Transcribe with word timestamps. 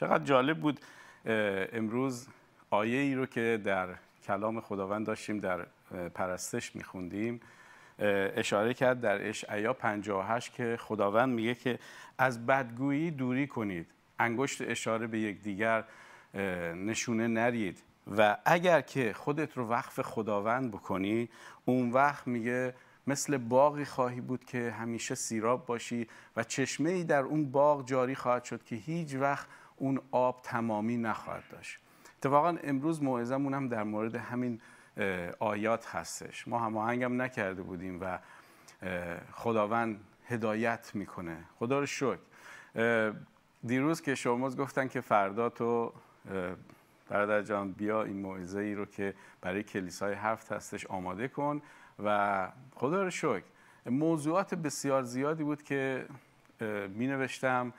چقدر 0.00 0.24
جالب 0.24 0.58
بود 0.60 0.80
امروز 1.72 2.26
آیه 2.70 2.98
ای 2.98 3.14
رو 3.14 3.26
که 3.26 3.60
در 3.64 3.88
کلام 4.26 4.60
خداوند 4.60 5.06
داشتیم 5.06 5.40
در 5.40 5.66
پرستش 6.14 6.76
میخوندیم 6.76 7.40
اشاره 7.98 8.74
کرد 8.74 9.00
در 9.00 9.28
اشعیا 9.28 9.72
58 9.72 10.54
که 10.54 10.76
خداوند 10.80 11.34
میگه 11.34 11.54
که 11.54 11.78
از 12.18 12.46
بدگویی 12.46 13.10
دوری 13.10 13.46
کنید. 13.46 13.86
انگشت 14.18 14.62
اشاره 14.62 15.06
به 15.06 15.18
یکدیگر 15.18 15.84
نشونه 16.74 17.26
نرید. 17.26 17.82
و 18.16 18.36
اگر 18.44 18.80
که 18.80 19.12
خودت 19.12 19.56
رو 19.56 19.68
وقف 19.68 20.00
خداوند 20.00 20.70
بکنی 20.70 21.28
اون 21.64 21.90
وقت 21.90 22.26
میگه 22.26 22.74
مثل 23.06 23.36
باقی 23.36 23.84
خواهی 23.84 24.20
بود 24.20 24.44
که 24.44 24.70
همیشه 24.70 25.14
سیراب 25.14 25.66
باشی 25.66 26.06
و 26.36 26.44
چشمه 26.44 26.90
ای 26.90 27.04
در 27.04 27.22
اون 27.22 27.50
باغ 27.50 27.86
جاری 27.86 28.14
خواهد 28.14 28.44
شد 28.44 28.64
که 28.64 28.76
هیچ 28.76 29.14
وقت 29.14 29.46
اون 29.80 30.00
آب 30.10 30.40
تمامی 30.42 30.96
نخواهد 30.96 31.42
داشت. 31.50 31.78
اتفاقا 32.18 32.56
امروز 32.62 33.02
موعظمون 33.02 33.54
هم 33.54 33.68
در 33.68 33.82
مورد 33.82 34.14
همین 34.14 34.60
آیات 35.38 35.86
هستش. 35.86 36.48
ما 36.48 36.58
هماهنگم 36.58 37.22
نکرده 37.22 37.62
بودیم 37.62 37.98
و 38.00 38.18
خداوند 39.32 40.00
هدایت 40.28 40.90
می‌کنه. 40.94 41.36
خدا 41.58 41.80
رو 41.80 41.86
شکر. 41.86 42.18
دیروز 43.66 44.02
که 44.02 44.14
شما 44.14 44.50
گفتن 44.50 44.88
که 44.88 45.00
فردا 45.00 45.48
تو 45.48 45.92
برادر 47.08 47.42
جان 47.42 47.72
بیا 47.72 48.02
این 48.02 48.20
موعظه 48.20 48.60
ای 48.60 48.74
رو 48.74 48.86
که 48.86 49.14
برای 49.40 49.62
کلیسای 49.62 50.14
هفت 50.14 50.52
هستش 50.52 50.86
آماده 50.86 51.28
کن 51.28 51.62
و 52.04 52.48
خدا 52.74 53.02
رو 53.02 53.10
شکر. 53.10 53.42
موضوعات 53.86 54.54
بسیار 54.54 55.02
زیادی 55.02 55.44
بود 55.44 55.62
که 55.62 56.06
می 56.88 57.06
نوشتم 57.06 57.72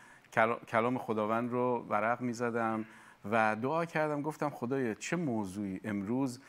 کلام 0.67 0.97
خداوند 0.97 1.51
رو 1.51 1.85
ورق 1.89 2.21
می 2.21 2.33
زدم 2.33 2.85
و 3.31 3.55
دعا 3.55 3.85
کردم. 3.85 4.21
گفتم 4.21 4.49
خدایا 4.49 4.93
چه 4.93 5.15
موضوعی 5.15 5.81
امروز 5.83 6.41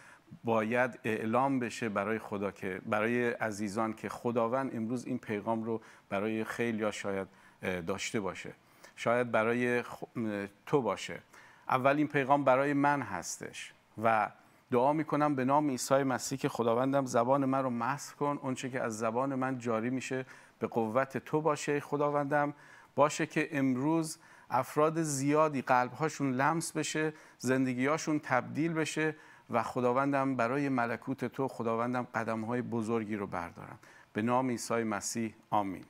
باید 0.45 0.99
اعلام 1.05 1.59
بشه 1.59 1.89
برای 1.89 2.19
خدا 2.19 2.51
که 2.51 2.81
برای 2.87 3.31
عزیزان 3.31 3.93
که 3.93 4.09
خداوند 4.09 4.77
امروز 4.77 5.07
این 5.07 5.19
پیغام 5.19 5.65
رو 5.65 5.81
برای 6.09 6.45
خیلی 6.45 6.79
یا 6.79 6.91
شاید 6.91 7.29
داشته 7.87 8.21
باشه. 8.21 8.53
شاید 8.97 9.31
برای 9.31 9.83
تو 10.67 10.83
باشه. 10.83 11.19
اول 11.69 11.97
این 11.97 12.09
پیغام 12.09 12.45
برای 12.45 12.73
من 12.73 13.03
هستش 13.03 13.73
و 14.03 14.31
دعا 14.71 14.93
می‌کنم 14.93 15.35
به 15.35 15.45
نام 15.45 15.71
عیسی 15.71 16.03
مسیح 16.03 16.39
که 16.39 16.49
خداوندم 16.49 17.07
زبان 17.07 17.45
من 17.45 17.63
رو 17.63 17.71
مسح 17.71 18.15
کن. 18.15 18.39
اونچه 18.43 18.71
که 18.71 18.81
از 18.81 18.99
زبان 18.99 19.35
من 19.35 19.59
جاری 19.59 19.91
میشه 19.91 20.27
به 20.59 20.67
قوت 20.67 21.19
تو 21.19 21.41
باشه 21.41 21.81
خداوندم. 21.81 22.55
باشه 22.95 23.27
که 23.27 23.49
امروز 23.53 24.19
افراد 24.51 25.03
زیادی 25.03 25.63
قلبهاشون 25.63 26.33
لمس 26.33 26.73
بشه 26.73 27.13
زندگیهاشون 27.39 28.19
تبدیل 28.19 28.73
بشه 28.73 29.17
و 29.51 29.63
خداوندم 29.63 30.37
برای 30.37 30.69
ملکوت 30.69 31.25
تو 31.25 31.49
خداوندم 31.49 32.07
قدم 32.15 32.41
های 32.41 32.63
بزرگی 32.63 33.17
رو 33.17 33.27
بردارم. 33.27 33.79
به 34.13 34.23
نام 34.23 34.51
عیسی 34.51 34.75
مسیح 34.75 35.35
آمین. 35.51 35.85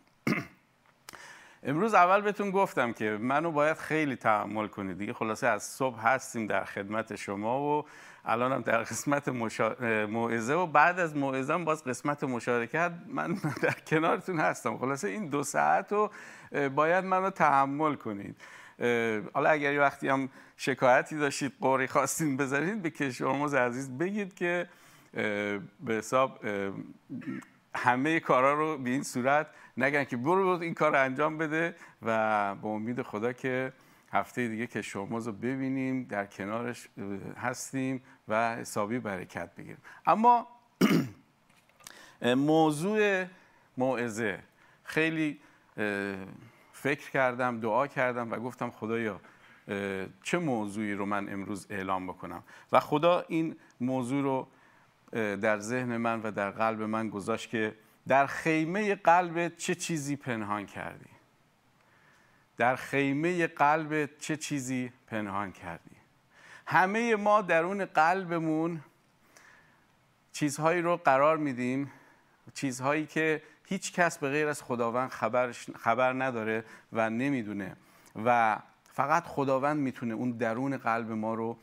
امروز 1.64 1.94
اول 1.94 2.20
بهتون 2.20 2.50
گفتم 2.50 2.92
که 2.92 3.18
منو 3.20 3.50
باید 3.50 3.76
خیلی 3.76 4.16
تحمل 4.16 4.66
کنید. 4.66 4.98
دیگه 4.98 5.12
خلاصه 5.12 5.46
از 5.46 5.62
صبح 5.62 6.00
هستیم 6.00 6.46
در 6.46 6.64
خدمت 6.64 7.16
شما 7.16 7.60
و 7.60 7.84
الانم 8.24 8.62
در 8.62 8.82
قسمت 8.82 9.28
موعظه 10.08 10.54
و 10.54 10.66
بعد 10.66 11.00
از 11.00 11.16
موعظه 11.16 11.58
باز 11.58 11.84
قسمت 11.84 12.24
مشارکت 12.24 12.92
من 13.08 13.34
در 13.62 13.74
کنارتون 13.86 14.40
هستم. 14.40 14.78
خلاصه 14.78 15.08
این 15.08 15.26
دو 15.26 15.42
ساعت 15.42 15.92
رو 15.92 16.10
باید 16.74 17.04
منو 17.04 17.30
تحمل 17.30 17.94
کنید. 17.94 18.36
حالا 19.34 19.50
اگر 19.50 19.80
وقتی 19.80 20.08
هم 20.08 20.28
شکایتی 20.56 21.18
داشتید 21.18 21.52
قوری 21.60 21.86
خواستین 21.86 22.36
بذارید 22.36 22.82
به 22.82 22.90
کشورموز 22.90 23.54
عزیز 23.54 23.98
بگید 23.98 24.34
که 24.34 24.68
به 25.80 25.94
حساب 25.94 26.40
همه 27.74 28.20
کارا 28.20 28.54
رو 28.54 28.78
به 28.78 28.90
این 28.90 29.02
صورت 29.02 29.46
نگن 29.76 30.04
که 30.04 30.16
برو 30.16 30.48
این 30.48 30.74
کار 30.74 30.96
انجام 30.96 31.38
بده 31.38 31.74
و 32.02 32.54
با 32.54 32.68
امید 32.68 33.02
خدا 33.02 33.32
که 33.32 33.72
هفته 34.12 34.48
دیگه 34.48 34.66
که 34.66 34.82
شماز 34.82 35.26
رو 35.26 35.32
ببینیم 35.32 36.04
در 36.04 36.26
کنارش 36.26 36.88
هستیم 37.36 38.02
و 38.28 38.56
حسابی 38.56 38.98
برکت 38.98 39.54
بگیریم. 39.54 39.82
اما 40.06 40.46
موضوع 42.36 43.24
موعظه. 43.76 44.38
خیلی 44.84 45.40
فکر 46.72 47.10
کردم 47.10 47.60
دعا 47.60 47.86
کردم 47.86 48.32
و 48.32 48.36
گفتم 48.36 48.70
خدایا 48.70 49.20
چه 50.22 50.38
موضوعی 50.38 50.94
رو 50.94 51.06
من 51.06 51.32
امروز 51.32 51.66
اعلام 51.70 52.06
بکنم؟ 52.06 52.42
و 52.72 52.80
خدا 52.80 53.24
این 53.28 53.56
موضوع 53.80 54.22
رو 54.22 54.48
در 55.12 55.58
ذهن 55.58 55.96
من 55.96 56.22
و 56.22 56.30
در 56.30 56.50
قلب 56.50 56.82
من 56.82 57.08
گذاشت 57.08 57.50
که 57.50 57.74
در 58.08 58.26
خیمه 58.26 58.94
قلبت 58.94 59.56
چه 59.56 59.74
چیزی 59.74 60.16
پنهان 60.16 60.66
کردی؟ 60.66 61.10
در 62.56 62.76
خیمه 62.76 63.46
قلبت 63.46 64.18
چه 64.18 64.36
چیزی 64.36 64.92
پنهان 65.06 65.52
کردی؟ 65.52 65.96
همه 66.66 67.16
ما 67.16 67.42
درون 67.42 67.84
قلبمون 67.84 68.80
چیزهایی 70.32 70.82
رو 70.82 70.96
قرار 70.96 71.36
میدیم 71.36 71.90
چیزهایی 72.54 73.06
که 73.06 73.42
هیچ 73.66 73.92
کس 73.92 74.18
به 74.18 74.28
غیر 74.28 74.48
از 74.48 74.62
خداوند 74.62 75.10
خبر, 75.10 75.52
خبر 75.78 76.12
نداره 76.12 76.64
و 76.92 77.10
نمی‌دونه. 77.10 77.76
و 78.24 78.58
فقط 78.92 79.24
خداوند 79.26 79.76
می‌تونه 79.76 80.14
اون 80.14 80.30
درون 80.30 80.76
قلب 80.76 81.12
ما 81.12 81.34
رو 81.34 81.58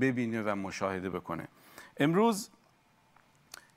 ببینه 0.00 0.42
و 0.42 0.54
مشاهده 0.54 1.10
بکنه. 1.10 1.48
امروز 1.96 2.50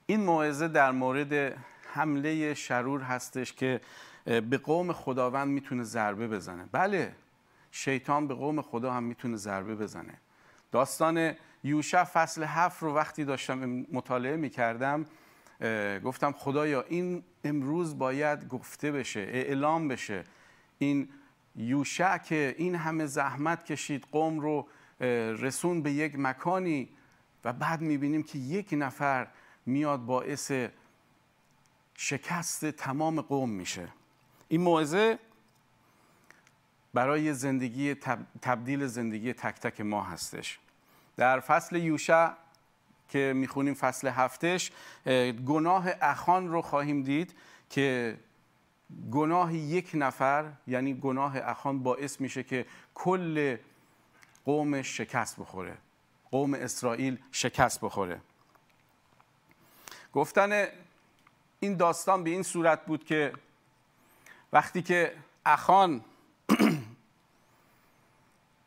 این 0.10 0.24
موعظه 0.24 0.68
در 0.68 0.92
مورد 0.92 1.58
حمله 1.94 2.54
شرور 2.54 3.02
هستش 3.02 3.54
که 3.54 3.82
به 4.26 4.58
قوم 4.58 4.94
خداوند 4.94 5.48
می‌تونه 5.48 5.84
ضربه 5.84 6.28
بزنه. 6.28 6.66
بله 6.72 7.12
شیطان 7.72 8.28
به 8.28 8.34
قوم 8.34 8.62
خدا 8.62 8.94
هم 8.94 9.04
می‌تونه 9.04 9.38
ضربه 9.38 9.76
بزنه. 9.76 10.14
داستان 10.72 11.34
یوشع 11.64 12.04
فصل 12.04 12.44
هفت 12.44 12.84
رو 12.84 12.94
وقتی 12.94 13.26
داشتم 13.26 13.86
مطالعه 13.92 14.36
می‌کردم 14.36 15.06
گفتم 16.04 16.32
خدایا 16.32 16.82
این 16.82 17.24
امروز 17.44 17.98
باید 17.98 18.48
گفته 18.48 18.92
بشه 18.92 19.20
اعلام 19.20 19.88
بشه. 19.88 20.24
این 20.78 21.10
یوشع 21.56 22.18
که 22.18 22.56
این 22.58 22.76
همه 22.76 23.06
زحمت 23.06 23.66
کشید 23.66 24.08
قوم 24.12 24.40
رو 24.40 24.68
رسون 25.42 25.82
به 25.82 25.92
یک 25.92 26.20
مکانی 26.20 26.90
و 27.46 27.54
بعد 27.54 27.82
می‌بینیم 27.82 28.24
که 28.24 28.40
یک 28.40 28.70
نفر 28.72 29.28
میاد 29.70 30.00
باعث 30.00 30.52
شکست 31.98 32.66
تمام 32.66 33.22
قوم 33.22 33.50
میشه. 33.50 33.88
این 34.48 34.62
موعظه 34.62 35.20
برای 36.94 37.34
زندگی 37.34 37.96
تبدیل 38.42 38.86
زندگی 38.86 39.34
تک 39.34 39.60
تک 39.60 39.82
ما 39.82 40.04
هستش. 40.04 40.60
در 41.18 41.40
فصل 41.40 41.76
یوشع 41.76 42.32
که 43.10 43.34
می‌خونیم 43.36 43.74
فصل 43.74 44.08
هفتش 44.08 44.72
گناه 45.46 45.88
اخان 46.02 46.48
رو 46.48 46.62
خواهیم 46.62 47.04
دید 47.04 47.36
که 47.70 48.18
گناه 49.12 49.54
یک 49.56 49.92
نفر 49.94 50.52
یعنی 50.68 50.94
گناه 50.94 51.38
اخان 51.38 51.84
باعث 51.84 52.22
میشه 52.22 52.44
که 52.44 52.66
کل 52.94 53.58
قوم 54.46 54.82
شکست 54.82 55.40
بخوره. 55.40 55.78
قوم 56.32 56.54
اسرائیل 56.54 57.18
شکست 57.32 57.82
بخوره. 57.82 58.22
گفتن 60.14 60.68
این 61.60 61.78
داستان 61.78 62.24
به 62.24 62.30
این 62.30 62.44
صورت 62.44 62.86
بود 62.86 63.06
که 63.06 63.34
وقتی 64.54 64.82
که 64.82 65.14
اخان 65.46 66.02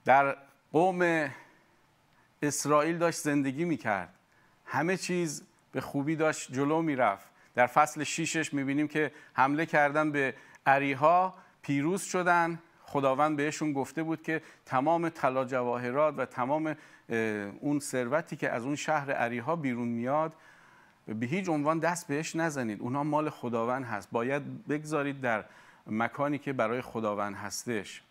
در 0.05 0.37
قوم 0.73 1.31
اسرائیل 2.43 2.99
داشت 2.99 3.19
زندگی 3.19 3.65
می‌کرد 3.65 4.15
همه 4.67 4.97
چیز 4.97 5.43
به 5.73 5.81
خوبی 5.81 6.17
داشت 6.17 6.53
جلو 6.53 6.83
می‌رفت. 6.83 7.27
در 7.55 7.67
فصل 7.67 8.05
شیشش 8.05 8.55
می‌بینیم 8.55 8.89
که 8.89 9.13
حمله 9.33 9.67
کردن 9.67 10.13
به 10.13 10.35
عریها 10.67 11.35
پیروز 11.63 12.03
شدن. 12.03 12.59
خداوند 12.83 13.37
بهشون 13.37 13.73
گفته 13.73 14.03
بود 14.03 14.23
که 14.23 14.43
تمام 14.67 15.09
طلا 15.09 15.45
جواهرات 15.45 16.15
و 16.19 16.25
تمام 16.25 16.77
اون 17.61 17.81
ثروتی 17.81 18.37
که 18.37 18.51
از 18.51 18.65
اون 18.65 18.77
شهر 18.77 19.13
عریها 19.13 19.57
بیرون 19.57 19.89
میاد 19.89 20.33
به 21.07 21.27
هیچ 21.27 21.49
عنوان 21.49 21.79
دست 21.79 22.07
بهش 22.07 22.37
نزنید. 22.37 22.81
اونها 22.81 23.05
مال 23.05 23.31
خداوند 23.31 23.85
هست. 23.85 24.09
باید 24.13 24.67
بگذارید 24.67 25.21
در 25.21 25.45
مکانی 25.87 26.39
که 26.39 26.53
برای 26.53 26.81
خداوند 26.81 27.35
هستش. 27.35 28.03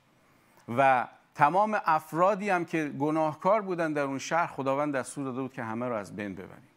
و 0.78 1.08
تمام 1.36 1.82
افرادی 1.86 2.50
هم 2.50 2.66
که 2.66 2.86
گناهکار 3.00 3.62
بودن 3.62 3.94
در 3.94 4.02
اون 4.02 4.20
شهر 4.20 4.48
خداوند 4.48 4.96
دستور 4.96 5.24
داده 5.24 5.42
بود 5.42 5.54
که 5.54 5.64
همه 5.64 5.88
رو 5.88 5.96
از 5.96 6.16
بین 6.16 6.36
ببریم. 6.36 6.68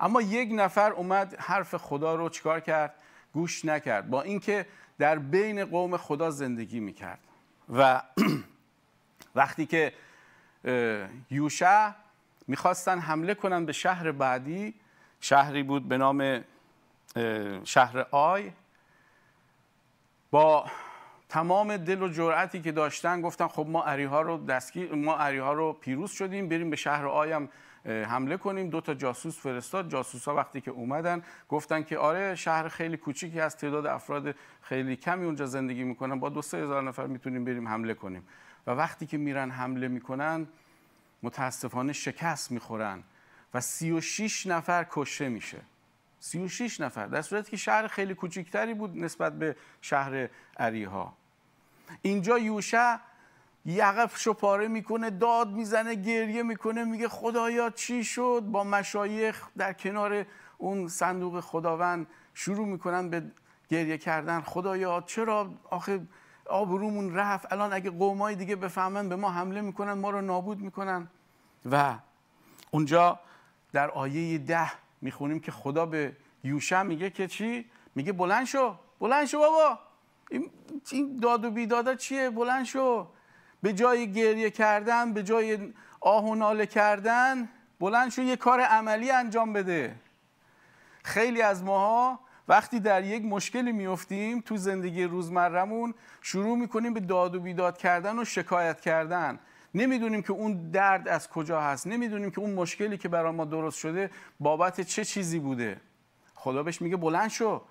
اما 0.00 0.22
یک 0.22 0.48
نفر 0.52 0.92
اومد 0.92 1.34
حرف 1.38 1.74
خدا 1.74 2.14
رو 2.14 2.28
چکار 2.28 2.60
کرد؟ 2.60 2.94
گوش 3.32 3.64
نکرد. 3.64 4.10
با 4.10 4.22
اینکه 4.22 4.66
در 4.98 5.18
بین 5.18 5.64
قوم 5.64 5.96
خدا 5.96 6.30
زندگی 6.30 6.80
می‌کرد. 6.80 7.18
و 7.74 8.02
وقتی 9.34 9.66
که 9.66 9.92
یوشع 11.30 11.90
می‌خواستن 12.48 12.98
حمله 12.98 13.34
کنن 13.34 13.66
به 13.66 13.72
شهر 13.72 14.12
بعدی 14.12 14.74
شهری 15.24 15.62
بود 15.62 15.88
به 15.88 15.98
نام 15.98 16.44
شهر 17.64 18.06
آی. 18.10 18.52
با 20.30 20.66
تمام 21.28 21.76
دل 21.76 22.02
و 22.02 22.08
جرأتی 22.08 22.60
که 22.62 22.72
داشتن 22.72 23.20
گفتن 23.20 23.48
خب 23.48 23.66
ما 23.68 23.84
اریها 23.84 24.22
رو 24.22 24.46
دستگیر 24.46 24.94
ما 24.94 25.16
اریها 25.16 25.52
رو 25.52 25.72
پیروز 25.72 26.10
شدیم 26.10 26.48
بریم 26.48 26.70
به 26.70 26.76
شهر 26.76 27.06
آیم 27.06 27.48
حمله 27.84 28.36
کنیم. 28.36 28.70
دو 28.70 28.80
تا 28.80 28.94
جاسوس 28.94 29.40
فرستاد. 29.40 29.90
جاسوس 29.90 30.28
وقتی 30.28 30.60
که 30.60 30.70
اومدن 30.70 31.22
گفتن 31.48 31.82
که 31.82 31.98
آره 31.98 32.34
شهر 32.34 32.68
خیلی 32.68 32.96
کوچیکی 32.96 33.40
از 33.40 33.56
تعداد 33.56 33.86
افراد 33.86 34.34
خیلی 34.62 34.96
کمی 34.96 35.24
اونجا 35.24 35.46
زندگی 35.46 35.84
می‌کنن. 35.84 36.20
با 36.20 36.28
دو 36.28 36.42
سه 36.42 36.58
هزار 36.58 36.82
نفر 36.82 37.06
می‌تونیم 37.06 37.44
بریم 37.44 37.68
حمله 37.68 37.94
کنیم. 37.94 38.28
و 38.66 38.70
وقتی 38.70 39.06
که 39.06 39.18
میرن 39.18 39.50
حمله 39.50 39.88
می‌کنن 39.88 40.46
متاسفانه 41.22 41.92
شکست 41.92 42.52
می‌خورن. 42.52 43.02
و 43.54 43.60
36 43.60 44.46
نفر 44.46 44.86
کشته 44.90 45.28
میشه. 45.28 45.60
36 46.20 46.80
نفر 46.80 47.06
در 47.06 47.22
صورتی 47.22 47.50
که 47.50 47.56
شهر 47.56 47.86
خیلی 47.86 48.14
کوچکتری 48.14 48.74
بود 48.74 48.96
نسبت 48.96 49.38
به 49.38 49.56
شهر 49.80 50.28
عریها 50.56 51.12
اینجا 52.02 52.38
یوشع 52.38 52.96
پاره 54.38 54.68
می‌کنه 54.68 55.10
داد 55.10 55.50
می‌زنه 55.50 55.94
گریه 55.94 56.42
می‌کنه 56.42 56.84
میگه 56.84 57.08
خدایا 57.08 57.70
چی 57.70 58.04
شد؟ 58.04 58.40
با 58.40 58.64
مشایخ 58.64 59.48
در 59.56 59.72
کنار 59.72 60.26
اون 60.58 60.88
صندوق 60.88 61.40
خداوند 61.40 62.06
شروع 62.34 62.66
می‌کنن 62.66 63.08
به 63.08 63.22
گریه 63.68 63.98
کردن. 63.98 64.40
خدایا 64.40 65.04
چرا 65.06 65.54
آخه 65.70 66.00
آبرومون 66.46 67.14
رفت؟ 67.14 67.52
الان 67.52 67.72
اگه 67.72 67.90
قومای 67.90 68.34
دیگه 68.34 68.56
بفهمن 68.56 69.08
به 69.08 69.16
ما 69.16 69.30
حمله 69.30 69.60
می‌کنن 69.60 69.92
ما 69.92 70.10
رو 70.10 70.20
نابود 70.20 70.58
می‌کنن. 70.58 71.08
و 71.70 71.94
اونجا 72.70 73.20
در 73.72 73.90
آیه 73.90 74.38
ده 74.38 74.72
می‌خونیم 75.00 75.40
که 75.40 75.52
خدا 75.52 75.86
به 75.86 76.16
یوشع 76.44 76.82
میگه 76.82 77.10
که 77.10 77.28
چی؟ 77.28 77.70
میگه 77.94 78.12
بلند 78.12 78.46
شو 78.46 78.76
بلند 79.00 79.26
شو 79.26 79.38
بابا. 79.38 79.78
این 80.90 81.16
داد 81.22 81.44
و 81.44 81.50
بیدادا 81.50 81.94
چیه؟ 81.94 82.30
بلند 82.30 82.64
شو. 82.64 83.06
به 83.62 83.72
جای 83.72 84.12
گریه 84.12 84.50
کردن 84.50 85.12
به 85.12 85.22
جای 85.22 85.72
آه 86.00 86.24
و 86.24 86.34
ناله 86.34 86.66
کردن 86.66 87.48
بلند 87.80 88.10
شو 88.10 88.22
یه 88.22 88.36
کار 88.36 88.60
عملی 88.60 89.10
انجام 89.10 89.52
بده. 89.52 89.94
خیلی 91.04 91.42
از 91.42 91.64
ماها 91.64 92.20
وقتی 92.48 92.80
در 92.80 93.04
یک 93.04 93.24
مشکلی 93.24 93.72
میفتیم 93.72 94.40
تو 94.40 94.56
زندگی 94.56 95.04
روزمرمون 95.04 95.94
شروع 96.20 96.58
می‌کنیم 96.58 96.94
به 96.94 97.00
داد 97.00 97.34
و 97.34 97.40
بیداد 97.40 97.78
کردن 97.78 98.18
و 98.18 98.24
شکایت 98.24 98.80
کردن. 98.80 99.38
نمی‌دونیم 99.74 100.22
که 100.22 100.32
اون 100.32 100.70
درد 100.70 101.08
از 101.08 101.28
کجا 101.28 101.60
هست. 101.60 101.86
نمی‌دونیم 101.86 102.30
که 102.30 102.40
اون 102.40 102.50
مشکلی 102.50 102.98
که 102.98 103.08
برای 103.08 103.32
ما 103.32 103.44
درست 103.44 103.78
شده 103.78 104.10
بابت 104.40 104.80
چه 104.80 105.04
چیزی 105.04 105.38
بوده. 105.38 105.80
خدا 106.34 106.62
بهش 106.62 106.82
میگه 106.82 106.96
بلند 106.96 107.30
شو. 107.30 107.62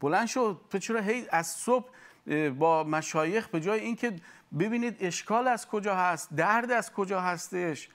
بلند 0.00 0.26
شو. 0.26 0.60
تو 0.70 0.78
چرا 0.78 1.00
هی 1.00 1.26
از 1.30 1.46
صبح 1.46 1.88
با 2.58 2.84
مشایخ 2.84 3.48
به 3.48 3.60
جای 3.60 3.80
اینکه 3.80 4.16
ببینید 4.58 4.96
اشکال 5.00 5.48
از 5.48 5.68
کجا 5.68 5.96
هست 5.96 6.34
درد 6.34 6.70
از 6.70 6.92
کجا 6.92 7.20
هستش 7.20 7.88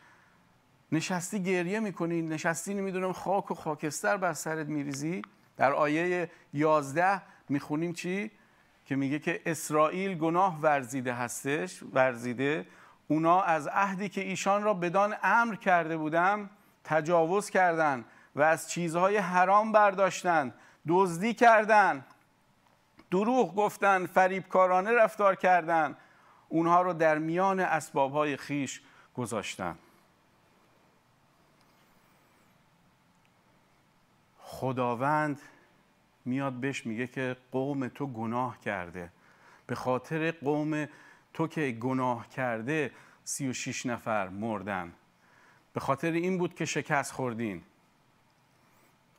نشستی 0.92 1.44
گریه 1.44 1.80
می‌کنی 1.80 2.22
نشستی 2.22 2.74
نمی‌دونم 2.74 3.14
خاک 3.14 3.52
و 3.52 3.54
خاکستر 3.54 4.18
بر 4.18 4.34
سرت 4.34 4.68
میریزی. 4.68 5.22
در 5.58 5.74
آیه 5.74 6.32
11 6.54 7.22
می‌خونیم 7.50 7.94
چی؟ 7.94 8.32
که 8.86 8.96
میگه 8.96 9.20
که 9.20 9.42
اسرائیل 9.46 10.18
گناه 10.18 10.62
ورزیده 10.62 11.14
هستش 11.14 11.84
ورزیده 11.94 12.66
اونا 13.08 13.42
از 13.42 13.68
عهدی 13.68 14.10
که 14.10 14.22
ایشان 14.22 14.64
را 14.64 14.74
بدان 14.74 15.16
امر 15.24 15.56
کرده 15.56 15.98
بودم 15.98 16.50
تجاوز 16.84 17.50
کردند 17.50 18.06
و 18.36 18.42
از 18.42 18.70
چیزهای 18.70 19.18
حرام 19.18 19.72
برداشتند 19.72 20.54
دزدی 20.88 21.34
کردند 21.34 22.06
دروغ 23.12 23.56
گفتن 23.56 24.06
فریبکارانه 24.06 24.92
رفتار 24.92 25.36
کردند. 25.36 25.98
اونها 26.50 26.82
رو 26.82 26.94
در 26.94 27.18
میان 27.18 27.60
اسبابهای 27.60 28.38
خیش 28.38 28.82
گذاشتن 29.16 29.78
خداوند 34.40 35.42
میاد 36.26 36.54
بهش 36.54 36.86
میگه 36.86 37.08
که 37.08 37.38
قوم 37.52 37.88
تو 37.88 38.08
گناه 38.08 38.60
کرده. 38.60 39.12
به 39.68 39.76
خاطر 39.76 40.32
قوم 40.32 40.88
تو 41.34 41.48
که 41.48 41.72
گناه 41.72 42.30
کرده 42.30 42.92
سی 43.24 43.50
و 43.50 43.54
شیش 43.54 43.86
نفر 43.86 44.30
مردن. 44.30 44.94
به 45.74 45.80
خاطر 45.80 46.12
این 46.12 46.38
بود 46.38 46.56
که 46.56 46.66
شکست 46.66 47.12
خوردین. 47.12 47.64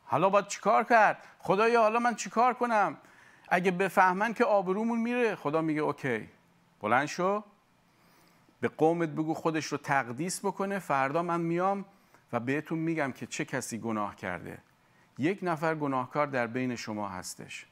حالا 0.04 0.28
باید 0.28 0.46
چیکار 0.46 0.84
کرد؟ 0.84 1.18
خدایا 1.38 1.82
حالا 1.82 1.98
من 1.98 2.14
چیکار 2.14 2.54
کنم؟ 2.54 2.96
اگه 3.48 3.70
بفهمن 3.70 4.34
که 4.34 4.44
آبرومون 4.44 4.98
میره 4.98 5.34
خدا 5.34 5.62
میگه 5.62 5.80
اوکی. 5.80 6.28
بلند 6.80 7.06
شو. 7.06 7.44
به 8.60 8.68
قومت 8.68 9.08
بگو 9.08 9.34
خودش 9.34 9.66
رو 9.66 9.78
تقدیس 9.78 10.40
بکنه. 10.40 10.78
فردا 10.78 11.22
من 11.22 11.40
میام 11.40 11.84
و 12.32 12.40
بهتون 12.40 12.78
میگم 12.78 13.12
که 13.12 13.26
چه 13.26 13.44
کسی 13.44 13.78
گناه 13.78 14.16
کرده. 14.16 14.58
یک 15.18 15.38
نفر 15.42 15.74
گناهکار 15.74 16.26
در 16.26 16.46
بین 16.46 16.76
شما 16.76 17.08
هستش. 17.08 17.66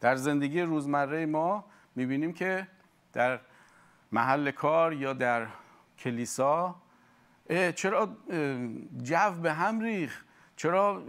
در 0.00 0.16
زندگی 0.16 0.60
روزمره 0.60 1.26
ما 1.26 1.64
می‌بینیم 1.96 2.32
که 2.32 2.66
در 3.12 3.40
محل 4.12 4.50
کار 4.50 4.92
یا 4.92 5.12
در 5.12 5.46
کلیسا؟ 5.98 6.74
چرا 7.74 8.16
جو 9.02 9.30
به 9.42 9.52
هم 9.52 9.80
ریخ 9.80 10.24
چرا 10.56 11.02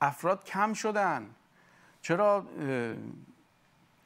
افراد 0.00 0.44
کم 0.44 0.72
شدن؟ 0.72 1.26
چرا 2.02 2.46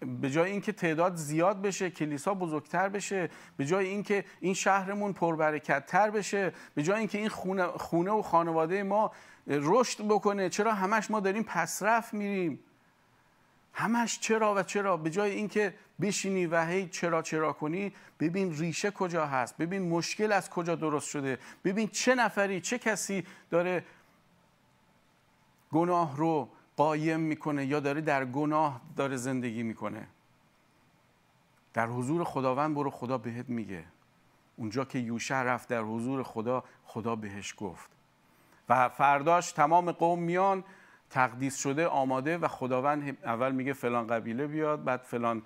به 0.00 0.30
جای 0.30 0.50
اینکه 0.50 0.72
تعداد 0.72 1.16
زیاد 1.16 1.62
بشه 1.62 1.90
کلیسا 1.90 2.34
بزرگتر 2.34 2.88
بشه 2.88 3.30
به 3.56 3.64
جای 3.64 3.86
اینکه 3.86 4.24
این 4.40 4.54
شهرمون 4.54 5.12
پربرکتتر 5.12 6.10
بشه 6.10 6.52
به 6.74 6.82
جای 6.82 6.98
اینکه 6.98 7.18
این 7.18 7.28
خونه, 7.28 7.66
خونه 7.66 8.10
و 8.10 8.22
خانواده 8.22 8.82
ما 8.82 9.12
رشد 9.46 10.04
بکنه 10.04 10.48
چرا 10.48 10.74
همش 10.74 11.10
ما 11.10 11.20
داریم 11.20 11.42
پسرف 11.42 12.14
میریم؟ 12.14 12.60
همش 13.72 14.20
چرا 14.20 14.54
و 14.54 14.62
چرا؟ 14.62 14.96
به 14.96 15.10
جای 15.10 15.30
اینکه 15.30 15.74
بشینی 16.00 16.46
و 16.46 16.64
هی 16.64 16.88
چرا 16.88 17.22
چرا 17.22 17.52
کنی 17.52 17.92
ببین 18.20 18.56
ریشه 18.56 18.90
کجا 18.90 19.26
هست 19.26 19.56
ببین 19.56 19.88
مشکل 19.88 20.32
از 20.32 20.50
کجا 20.50 20.74
درست 20.74 21.08
شده 21.08 21.38
ببین 21.64 21.88
چه 21.88 22.14
نفری 22.14 22.60
چه 22.60 22.78
کسی 22.78 23.24
داره 23.50 23.84
گناه 25.72 26.16
رو 26.16 26.48
قایم 26.76 27.20
می‌کنه 27.20 27.66
یا 27.66 27.80
داره 27.80 28.00
در 28.00 28.24
گناه 28.24 28.80
داره 28.96 29.16
زندگی 29.16 29.62
می‌کنه. 29.62 30.06
در 31.74 31.86
حضور 31.86 32.24
خداوند 32.24 32.74
برو 32.74 32.90
خدا 32.90 33.18
بهت 33.18 33.48
میگه. 33.48 33.84
اونجا 34.56 34.84
که 34.84 34.98
یوشع 34.98 35.42
رفت 35.42 35.68
در 35.68 35.80
حضور 35.80 36.22
خدا 36.22 36.64
خدا 36.84 37.16
بهش 37.16 37.54
گفت. 37.58 37.90
و 38.68 38.88
فرداش 38.88 39.52
تمام 39.52 39.92
قوم 39.92 40.22
میان 40.22 40.64
تقدیس 41.10 41.56
شده 41.56 41.86
آماده 41.86 42.38
و 42.38 42.48
خداوند 42.48 43.18
اول 43.24 43.52
میگه 43.52 43.72
فلان 43.72 44.06
قبیله 44.06 44.46
بیاد 44.46 44.84
بعد 44.84 45.00
فلان 45.00 45.42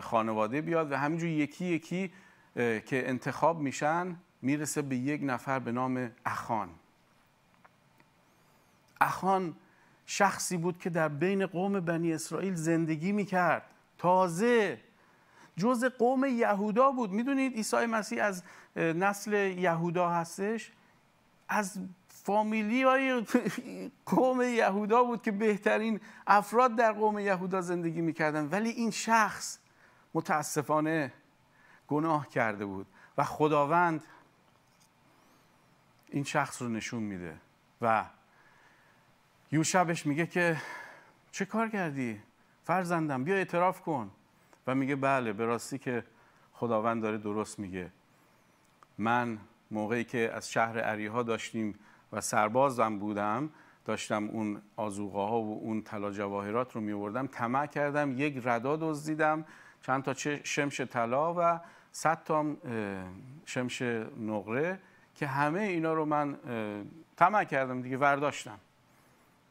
خانواده 0.00 0.60
بیاد 0.60 0.92
و 0.92 0.96
همینجور 0.96 1.28
یکی 1.28 1.64
یکی 1.64 2.12
که 2.54 3.08
انتخاب 3.08 3.60
میشن 3.60 4.16
می‌رسه 4.42 4.82
به 4.82 4.96
یک 4.96 5.20
نفر 5.24 5.58
به 5.58 5.72
نام 5.72 6.10
اخان. 6.26 6.68
اخان 9.00 9.56
شخصی 10.06 10.56
بود 10.56 10.78
که 10.78 10.90
در 10.90 11.08
بین 11.08 11.46
قوم 11.46 11.80
بنی 11.80 12.12
اسرائیل 12.12 12.54
زندگی 12.54 13.12
می‌کرد. 13.12 13.62
تازه 13.98 14.80
جز 15.56 15.84
قوم 15.84 16.24
یهودا 16.24 16.90
بود. 16.90 17.10
می‌دونید 17.10 17.54
عیسی 17.54 17.86
مسیح 17.86 18.24
از 18.24 18.42
نسل 18.76 19.32
یهودا 19.58 20.08
هستش. 20.08 20.72
از 21.48 21.80
فامیلی 22.30 22.82
های 22.82 23.24
قوم 24.06 24.42
یهودا 24.42 25.04
بود 25.04 25.22
که 25.22 25.32
بهترین 25.32 26.00
افراد 26.26 26.76
در 26.76 26.92
قوم 26.92 27.18
یهودا 27.18 27.60
زندگی 27.60 28.00
می‌کردن. 28.00 28.48
ولی 28.48 28.68
این 28.68 28.90
شخص 28.90 29.58
متاسفانه 30.14 31.12
گناه 31.88 32.28
کرده 32.28 32.66
بود 32.66 32.86
و 33.18 33.24
خداوند 33.24 34.04
این 36.08 36.24
شخص 36.24 36.62
رو 36.62 36.68
نشون 36.68 37.02
میده 37.02 37.36
و 37.80 38.04
یوشع 39.52 39.84
بهش 39.84 40.06
میگه 40.06 40.26
که 40.26 40.56
چه 41.32 41.44
کار 41.44 41.68
کردی؟ 41.68 42.22
فرزندم 42.64 43.24
بیا 43.24 43.34
اعتراف 43.34 43.80
کن. 43.80 44.10
و 44.66 44.74
میگه 44.74 44.96
بله 44.96 45.32
به 45.32 45.44
راستی 45.44 45.78
که 45.78 46.04
خداوند 46.52 47.02
داره 47.02 47.18
درست 47.18 47.58
میگه. 47.58 47.90
من 48.98 49.38
موقعی 49.70 50.04
که 50.04 50.30
از 50.34 50.50
شهر 50.50 50.80
عریها 50.80 51.22
داشتیم 51.22 51.74
و 52.12 52.20
سربازم 52.20 52.98
بودم 52.98 53.50
داشتم 53.84 54.24
اون 54.24 54.62
آزوغه 54.76 55.18
ها 55.18 55.42
و 55.42 55.60
اون 55.62 55.82
طلا 55.82 56.10
جواهرات 56.10 56.72
رو 56.72 56.80
میوردم 56.80 57.26
طمع 57.26 57.66
کردم 57.66 58.18
یک 58.18 58.40
ردا 58.44 58.76
دزدیدم 58.76 59.44
چند 59.86 60.02
تا 60.02 60.14
شمش 60.44 60.80
طلا 60.80 61.34
و 61.34 61.60
صد 61.92 62.24
تا 62.24 62.46
شمش 63.46 63.82
نقره 64.20 64.78
که 65.14 65.26
همه 65.26 65.60
اینا 65.60 65.94
رو 65.94 66.04
من 66.04 66.36
طمع 67.16 67.44
کردم 67.44 67.82
دیگه 67.82 67.96
ورداشتم. 67.96 68.58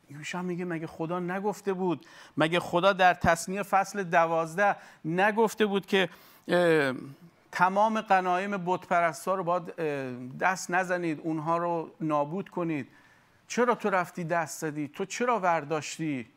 یوشا 0.10 0.42
میگه 0.42 0.66
مگه 0.66 0.88
خدا 0.88 1.20
نگفته 1.20 1.74
بود؟ 1.74 2.06
مگه 2.38 2.60
خدا 2.60 2.94
در 2.94 3.14
تصنیه 3.14 3.64
فصل 3.64 4.04
دوازده 4.04 4.76
نگفته 5.06 5.66
بود 5.66 5.86
که 5.86 6.10
تمام 7.52 8.02
قنایم 8.02 8.58
بتپرستا 8.66 9.36
رو 9.36 9.44
باید 9.44 9.76
دست 10.38 10.72
نزنید 10.72 11.20
اونها 11.20 11.58
رو 11.58 11.92
نابود 12.02 12.50
کنید. 12.50 12.88
چرا 13.48 13.76
تو 13.76 13.90
رفتی 13.90 14.24
دست 14.24 14.60
زدی؟ 14.60 14.88
تو 14.88 15.06
چرا 15.06 15.40
ورداشتی؟ 15.40 16.28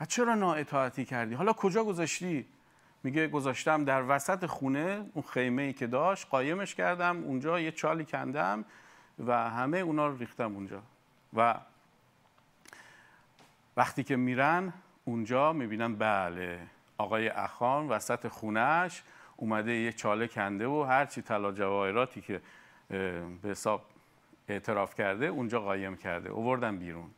و 0.00 0.04
چرا 0.04 0.34
نااطاعتی 0.34 1.04
کردی؟ 1.04 1.34
حالا 1.34 1.52
کجا 1.52 1.84
گذاشتی؟ 1.84 2.46
میگه 3.02 3.28
گذاشتم 3.28 3.84
در 3.84 4.04
وسط 4.08 4.46
خونه 4.46 5.06
اون 5.14 5.24
خیمه 5.28 5.62
ای 5.62 5.72
که 5.72 5.86
داشت 5.86 6.26
قایمش 6.30 6.74
کردم 6.74 7.24
اونجا 7.24 7.60
یه 7.60 7.72
چالی 7.72 8.04
کندم 8.04 8.64
و 9.26 9.50
همه 9.50 9.78
اونا 9.78 10.06
رو 10.06 10.16
ریختم 10.16 10.54
اونجا. 10.54 10.82
و 11.34 11.54
وقتی 13.76 14.04
که 14.04 14.16
میرن 14.16 14.72
اونجا 15.04 15.52
می‌بینن 15.52 15.94
بله 15.94 16.58
آقای 16.98 17.28
اخان 17.28 17.88
وسط 17.88 18.28
خونهش 18.28 19.02
اومده 19.36 19.72
یه 19.72 19.92
چاله 19.92 20.28
کنده 20.28 20.66
و 20.66 20.82
هرچی 20.82 21.22
طلا 21.22 21.52
جواهراتی 21.52 22.20
که 22.20 22.40
به 22.88 23.22
حساب 23.44 23.84
اعتراف 24.48 24.94
کرده 24.94 25.26
اونجا 25.26 25.60
قایم 25.60 25.96
کرده. 25.96 26.30
اووردن 26.30 26.78
بیرون. 26.78 27.10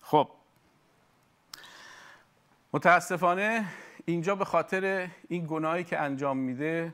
خب. 0.00 0.28
متاسفانه 2.72 3.64
اینجا 4.04 4.34
به 4.34 4.44
خاطر 4.44 5.08
این 5.28 5.46
گناهی 5.46 5.84
که 5.84 6.00
انجام 6.00 6.36
میده 6.36 6.92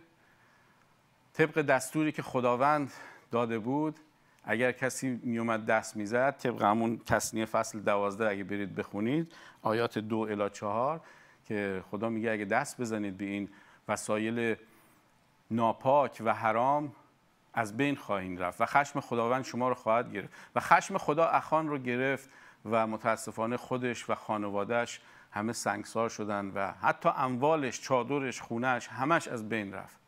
طبق 1.33 1.63
دستوری 1.63 2.13
که 2.13 2.23
خداوند 2.23 2.93
داده 3.31 3.59
بود 3.59 4.01
اگر 4.45 4.73
کسی 4.73 5.21
میومد 5.23 5.67
دست 5.67 5.97
می‌زد 5.97 6.37
طبق 6.37 6.63
همون 6.63 7.01
تصنیه 7.07 7.47
فصل 7.47 7.81
دوازده 7.81 8.29
اگه 8.29 8.45
برید 8.45 8.75
بخونید 8.75 9.33
آیات 9.63 9.99
دو 9.99 10.19
الا 10.19 10.49
چهار 10.49 11.01
که 11.45 11.85
خدا 11.91 12.09
میگه 12.09 12.31
اگه 12.31 12.45
دست 12.45 12.81
بزنید 12.81 13.17
به 13.17 13.25
این 13.25 13.49
وسایل 13.89 14.57
ناپاک 15.51 16.23
و 16.25 16.35
حرام 16.35 16.93
از 17.55 17.77
بین 17.77 17.97
خواهید 17.97 18.43
رفت 18.43 18.61
و 18.61 18.67
خشم 18.67 19.01
خداوند 19.01 19.45
شما 19.45 19.69
رو 19.69 19.75
خواهد 19.75 20.13
گرفت 20.13 20.33
و 20.55 20.61
خشم 20.61 20.99
خدا 20.99 21.27
اخان 21.27 21.69
رو 21.69 21.79
گرفت 21.79 22.29
و 22.65 22.87
متاسفانه 22.87 23.57
خودش 23.57 24.11
و 24.11 24.15
خانوادهش 24.15 25.01
همه 25.33 25.53
سنگسار 25.53 26.09
شدن 26.09 26.53
و 26.55 26.73
حتی 26.73 27.09
اموالش 27.17 27.81
چادرش 27.81 28.41
خونهش 28.41 28.89
همش 28.89 29.29
از 29.29 29.49
بین 29.49 29.73
رفت. 29.73 29.99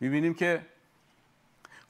می‌بینیم 0.00 0.34
که 0.34 0.66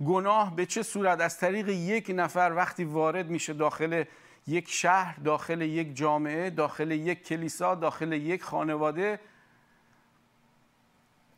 گناه 0.06 0.56
به 0.56 0.66
چه 0.66 0.82
صورت؟ 0.82 1.20
از 1.20 1.38
طریق 1.38 1.68
یک 1.68 2.12
نفر 2.14 2.52
وقتی 2.56 2.84
وارد 2.84 3.30
میشه 3.30 3.52
داخل 3.52 4.04
یک 4.46 4.68
شهر 4.68 5.16
داخل 5.16 5.61
یک 5.61 5.96
جامعه 5.96 6.50
داخل 6.50 6.90
یک 6.90 7.26
کلیسا 7.26 7.75
داخل 7.75 8.12
یک 8.12 8.42
خانواده 8.42 9.20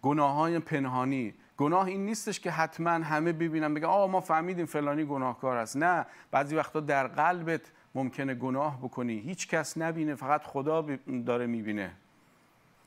گناه 0.07 0.35
های 0.35 0.59
پنهانی. 0.59 1.35
گناه 1.57 1.87
این 1.87 2.05
نیستش 2.05 2.41
که 2.41 2.51
حتما 2.51 2.91
همه 2.91 3.33
ببینن 3.33 3.75
بگن 3.75 3.85
آه 3.85 4.11
ما 4.11 4.21
فهمیدیم 4.21 4.67
فلانی 4.67 5.05
گناهکار 5.05 5.57
است. 5.57 5.77
نه 5.77 6.07
بعضی 6.31 6.57
وقتا 6.57 6.81
در 6.81 7.07
قلبت 7.07 7.61
ممکنه 7.95 8.35
گناه 8.35 8.79
بکنی. 8.79 9.19
هیچ 9.19 9.49
کس 9.49 9.79
نبینه 9.79 10.15
فقط 10.15 10.43
خدا 10.43 10.87
داره 11.27 11.47
می‌بینه. 11.47 11.93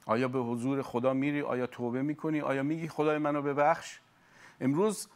آیا 0.05 0.27
به 0.27 0.39
حضور 0.39 0.81
خدا 0.81 1.13
میری؟ 1.13 1.41
آیا 1.41 1.67
توبه 1.67 2.01
می‌کنی؟ 2.01 2.41
آیا 2.41 2.63
میگی 2.63 2.87
خدای 2.87 3.17
منو 3.17 3.41
ببخش؟ 3.41 3.99
امروز 4.61 5.07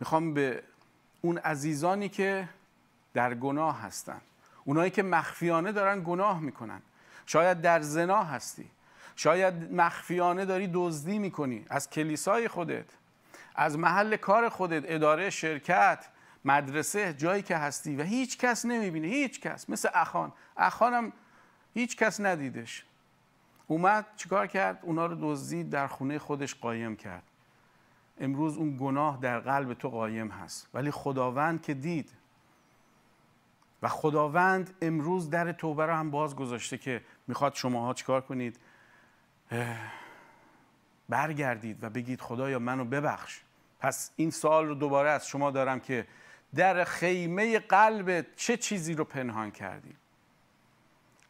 می‌خوام 0.00 0.34
به 0.34 0.62
اون 1.20 1.38
عزیزانی 1.38 2.08
که 2.08 2.48
در 3.14 3.34
گناه 3.34 3.80
هستن 3.80 4.20
اونایی 4.64 4.90
که 4.90 5.02
مخفیانه 5.02 5.72
دارن 5.72 6.02
گناه 6.04 6.40
می‌کنن. 6.40 6.82
شاید 7.26 7.60
در 7.60 7.80
زنا 7.80 8.22
هستی. 8.24 8.70
شاید 9.18 9.72
مخفیانه 9.72 10.44
داری 10.44 10.70
دزدی 10.74 11.18
می‌کنی. 11.18 11.64
از 11.70 11.90
کلیسای 11.90 12.48
خودت 12.48 12.84
از 13.54 13.78
محل 13.78 14.16
کار 14.16 14.48
خودت 14.48 14.82
اداره 14.86 15.30
شرکت 15.30 16.08
مدرسه 16.44 17.14
جایی 17.14 17.42
که 17.42 17.56
هستی 17.56 17.96
و 17.96 18.02
هیچ 18.02 18.38
کس 18.38 18.64
نمی‌بینه. 18.64 19.06
هیچ 19.06 19.40
کس. 19.40 19.70
مثل 19.70 19.88
اخان. 19.94 20.32
اخانم 20.56 21.12
هیچ 21.74 21.96
کس 21.96 22.20
ندیدش. 22.20 22.84
اومد 23.66 24.06
چیکار 24.16 24.46
کرد؟ 24.46 24.78
اونا 24.82 25.06
رو 25.06 25.16
دزدید 25.20 25.70
در 25.70 25.86
خونه 25.86 26.18
خودش 26.18 26.54
قایم 26.54 26.96
کرد. 26.96 27.22
امروز 28.20 28.56
اون 28.56 28.76
گناه 28.80 29.18
در 29.20 29.40
قلب 29.40 29.74
تو 29.74 29.90
قایم 29.90 30.28
هست. 30.28 30.68
ولی 30.74 30.90
خداوند 30.90 31.62
که 31.62 31.74
دید. 31.74 32.10
و 33.82 33.88
خداوند 33.88 34.74
امروز 34.82 35.30
در 35.30 35.52
توبه 35.52 35.86
رو 35.86 35.94
هم 35.94 36.10
باز 36.10 36.36
گذاشته 36.36 36.78
که 36.78 37.02
می‌خواد 37.26 37.54
شماها 37.54 37.94
چیکار 37.94 38.20
کنید؟ 38.20 38.58
برگردید 41.08 41.84
و 41.84 41.90
بگید 41.90 42.20
خدایا 42.20 42.58
منو 42.58 42.84
ببخش. 42.84 43.40
پس 43.80 44.10
این 44.16 44.30
سوال 44.30 44.66
رو 44.66 44.74
دوباره 44.74 45.10
از 45.10 45.28
شما 45.28 45.50
دارم 45.50 45.80
که 45.80 46.06
در 46.54 46.84
خیمه 46.84 47.58
قلبت 47.58 48.26
چه 48.36 48.56
چیزی 48.56 48.94
رو 48.94 49.04
پنهان 49.04 49.50
کردی؟ 49.50 49.96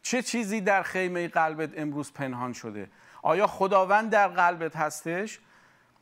چه 0.01 0.21
چیزی 0.21 0.61
در 0.61 0.83
خیمه 0.83 1.27
قلبت 1.27 1.69
امروز 1.77 2.13
پنهان 2.13 2.53
شده؟ 2.53 2.89
آیا 3.21 3.47
خداوند 3.47 4.09
در 4.09 4.27
قلبت 4.27 4.75
هستش؟ 4.75 5.39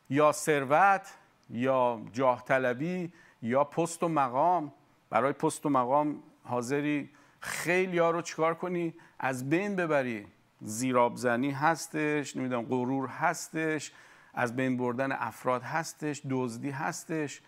یا 0.09 0.31
ثروت؟ 0.31 1.13
یا 1.50 2.01
جاه 2.13 2.43
طلبی؟ 2.45 3.13
یا 3.41 3.63
پست 3.63 4.03
و 4.03 4.07
مقام؟ 4.07 4.74
برای 5.09 5.33
پست 5.33 5.65
و 5.65 5.69
مقام 5.69 6.24
حاضری 6.43 7.09
خیلی 7.39 7.97
ها 7.97 8.12
رو 8.12 8.21
چیکار 8.21 8.55
کنی؟ 8.55 8.93
از 9.19 9.50
بین 9.50 9.75
ببری. 9.75 10.27
زیرابزنی 10.61 11.51
هستش 11.51 12.35
نمی‌دونم 12.35 12.65
غرور 12.65 13.07
هستش 13.07 13.91
از 14.33 14.55
بین 14.55 14.77
بردن 14.77 15.11
افراد 15.11 15.61
هستش 15.61 16.21
دزدی 16.29 16.69
هستش. 16.69 17.41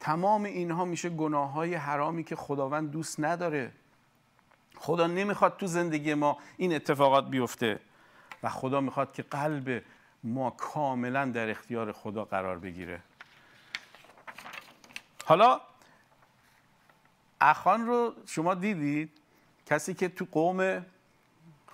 تمام 0.00 0.44
اینها 0.44 0.84
میشه 0.84 1.08
گناه 1.10 1.52
های 1.52 1.74
حرامی 1.74 2.24
که 2.24 2.36
خداوند 2.36 2.90
دوست 2.90 3.20
نداره. 3.20 3.72
خدا 4.76 5.06
نمی‌خواد 5.06 5.56
تو 5.56 5.66
زندگی 5.66 6.14
ما 6.14 6.38
این 6.56 6.74
اتفاقات 6.74 7.30
بیفته 7.30 7.80
و 8.42 8.48
خدا 8.48 8.80
می‌خواد 8.80 9.12
که 9.12 9.22
قلب 9.22 9.82
ما 10.24 10.50
کاملا 10.50 11.24
در 11.24 11.50
اختیار 11.50 11.92
خدا 11.92 12.24
قرار 12.24 12.58
بگیره. 12.58 13.00
حالا 15.24 15.60
اخان 17.40 17.86
رو 17.86 18.14
شما 18.26 18.54
دیدید 18.54 19.10
کسی 19.66 19.94
که 19.94 20.08
تو 20.08 20.26
قوم 20.32 20.86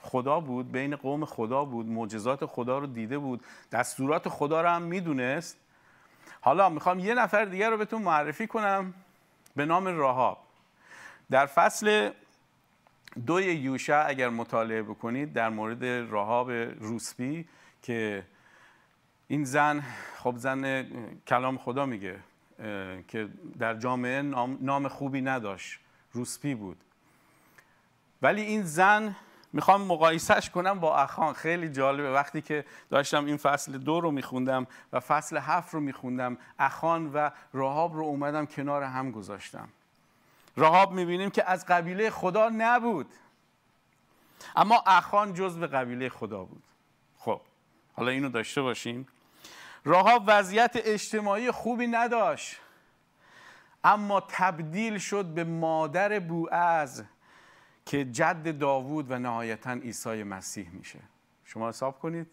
خدا 0.07 0.41
بود 0.41 0.73
بین 0.73 0.97
قوم 0.97 1.25
خدا 1.25 1.65
بود 1.65 1.87
معجزات 1.87 2.47
خدا 2.47 2.79
رو 2.79 2.87
دیده 2.87 3.19
بود 3.19 3.45
دستورات 3.73 4.29
خدا 4.29 4.61
رو 4.63 4.69
هم 4.69 4.83
می‌دونست. 4.83 5.57
حالا 6.41 6.69
می‌خوام 6.69 6.99
یه 6.99 7.15
نفر 7.15 7.45
دیگر 7.45 7.71
رو 7.71 7.77
بهتون 7.77 8.03
معرفی 8.03 8.47
کنم 8.47 8.95
به 9.57 9.67
نام 9.67 9.87
راهاب. 9.87 10.39
در 11.31 11.47
فصل 11.47 12.11
دوی 13.27 13.45
یوشع 13.45 14.05
اگر 14.09 14.29
مطالعه 14.29 14.83
بکنید 14.83 15.33
در 15.33 15.49
مورد 15.49 15.85
راهاب 15.85 16.51
روسپی 16.51 17.49
که 17.83 18.25
این 19.29 19.45
زن 19.45 19.83
خب 20.17 20.35
زن 20.37 20.87
کلام 21.27 21.59
خدا 21.59 21.87
میگه 21.87 22.19
که 23.09 23.29
در 23.59 23.75
جامعه 23.75 24.23
نام 24.61 24.89
خوبی 24.89 25.21
نداشت 25.21 25.79
روسپی 26.13 26.55
بود. 26.55 26.77
ولی 28.23 28.43
این 28.43 28.63
زن 28.63 29.17
می‌خوام 29.53 29.83
مقایسهش 29.83 30.51
کنم 30.51 30.81
با 30.81 30.97
اخان. 30.97 31.33
خیلی 31.33 31.69
جالبه. 31.69 32.13
وقتی 32.13 32.43
که 32.43 32.65
داشتم 32.91 33.25
این 33.25 33.37
فصل 33.37 33.79
دو 33.79 34.01
رو 34.01 34.11
میخوندم 34.11 34.67
و 34.93 35.01
فصل 35.01 35.37
هفت 35.37 35.75
رو 35.75 35.81
میخوندم 35.81 36.39
اخان 36.59 37.13
و 37.13 37.31
راهاب 37.53 37.95
رو 37.95 38.05
اومدم 38.05 38.47
کنار 38.47 38.83
هم 38.83 39.11
گذاشتم. 39.11 39.69
راهاب 40.57 40.93
می‌بینیم 40.93 41.31
که 41.31 41.51
از 41.51 41.67
قبیله 41.67 42.11
خدا 42.11 42.49
نبود. 42.49 43.07
اما 44.57 44.83
اخان 44.87 45.35
جزو 45.35 45.67
قبیله 45.67 46.09
خدا 46.09 46.45
بود. 46.45 46.63
خب 47.19 47.41
حالا 47.97 48.11
اینو 48.11 48.29
داشته 48.29 48.63
باشیم. 48.63 49.09
راهاب 49.85 50.25
وضعیت 50.27 50.73
اجتماعی 50.75 51.51
خوبی 51.51 51.87
نداشت 51.87 52.57
اما 53.85 54.21
تبدیل 54.29 54.99
شد 54.99 55.25
به 55.25 55.45
مادر 55.45 56.19
بوعز 56.19 57.03
که 57.87 58.05
جد 58.05 58.59
داوود 58.59 59.11
و 59.11 59.19
نهایتا 59.19 59.73
عیسی 59.73 60.23
مسیح 60.23 60.71
میشه. 60.71 60.99
شما 61.45 61.69
حساب 61.69 61.99
کنید. 61.99 62.27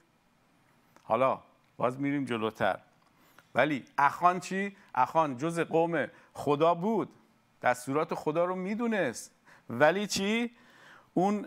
حالا 1.04 1.40
باز 1.78 2.00
میریم 2.00 2.26
جلوتر. 2.26 2.80
ولی 3.56 3.86
اخان 3.98 4.40
چی؟ 4.40 4.76
اخان 4.96 5.38
جز 5.38 5.60
قوم 5.60 6.08
خدا 6.34 6.74
بود. 6.74 7.10
دستورات 7.62 8.14
خدا 8.14 8.46
رو 8.46 8.56
می‌دونست. 8.56 9.32
ولی 9.70 10.08
چی؟ 10.08 10.52
اون 11.14 11.42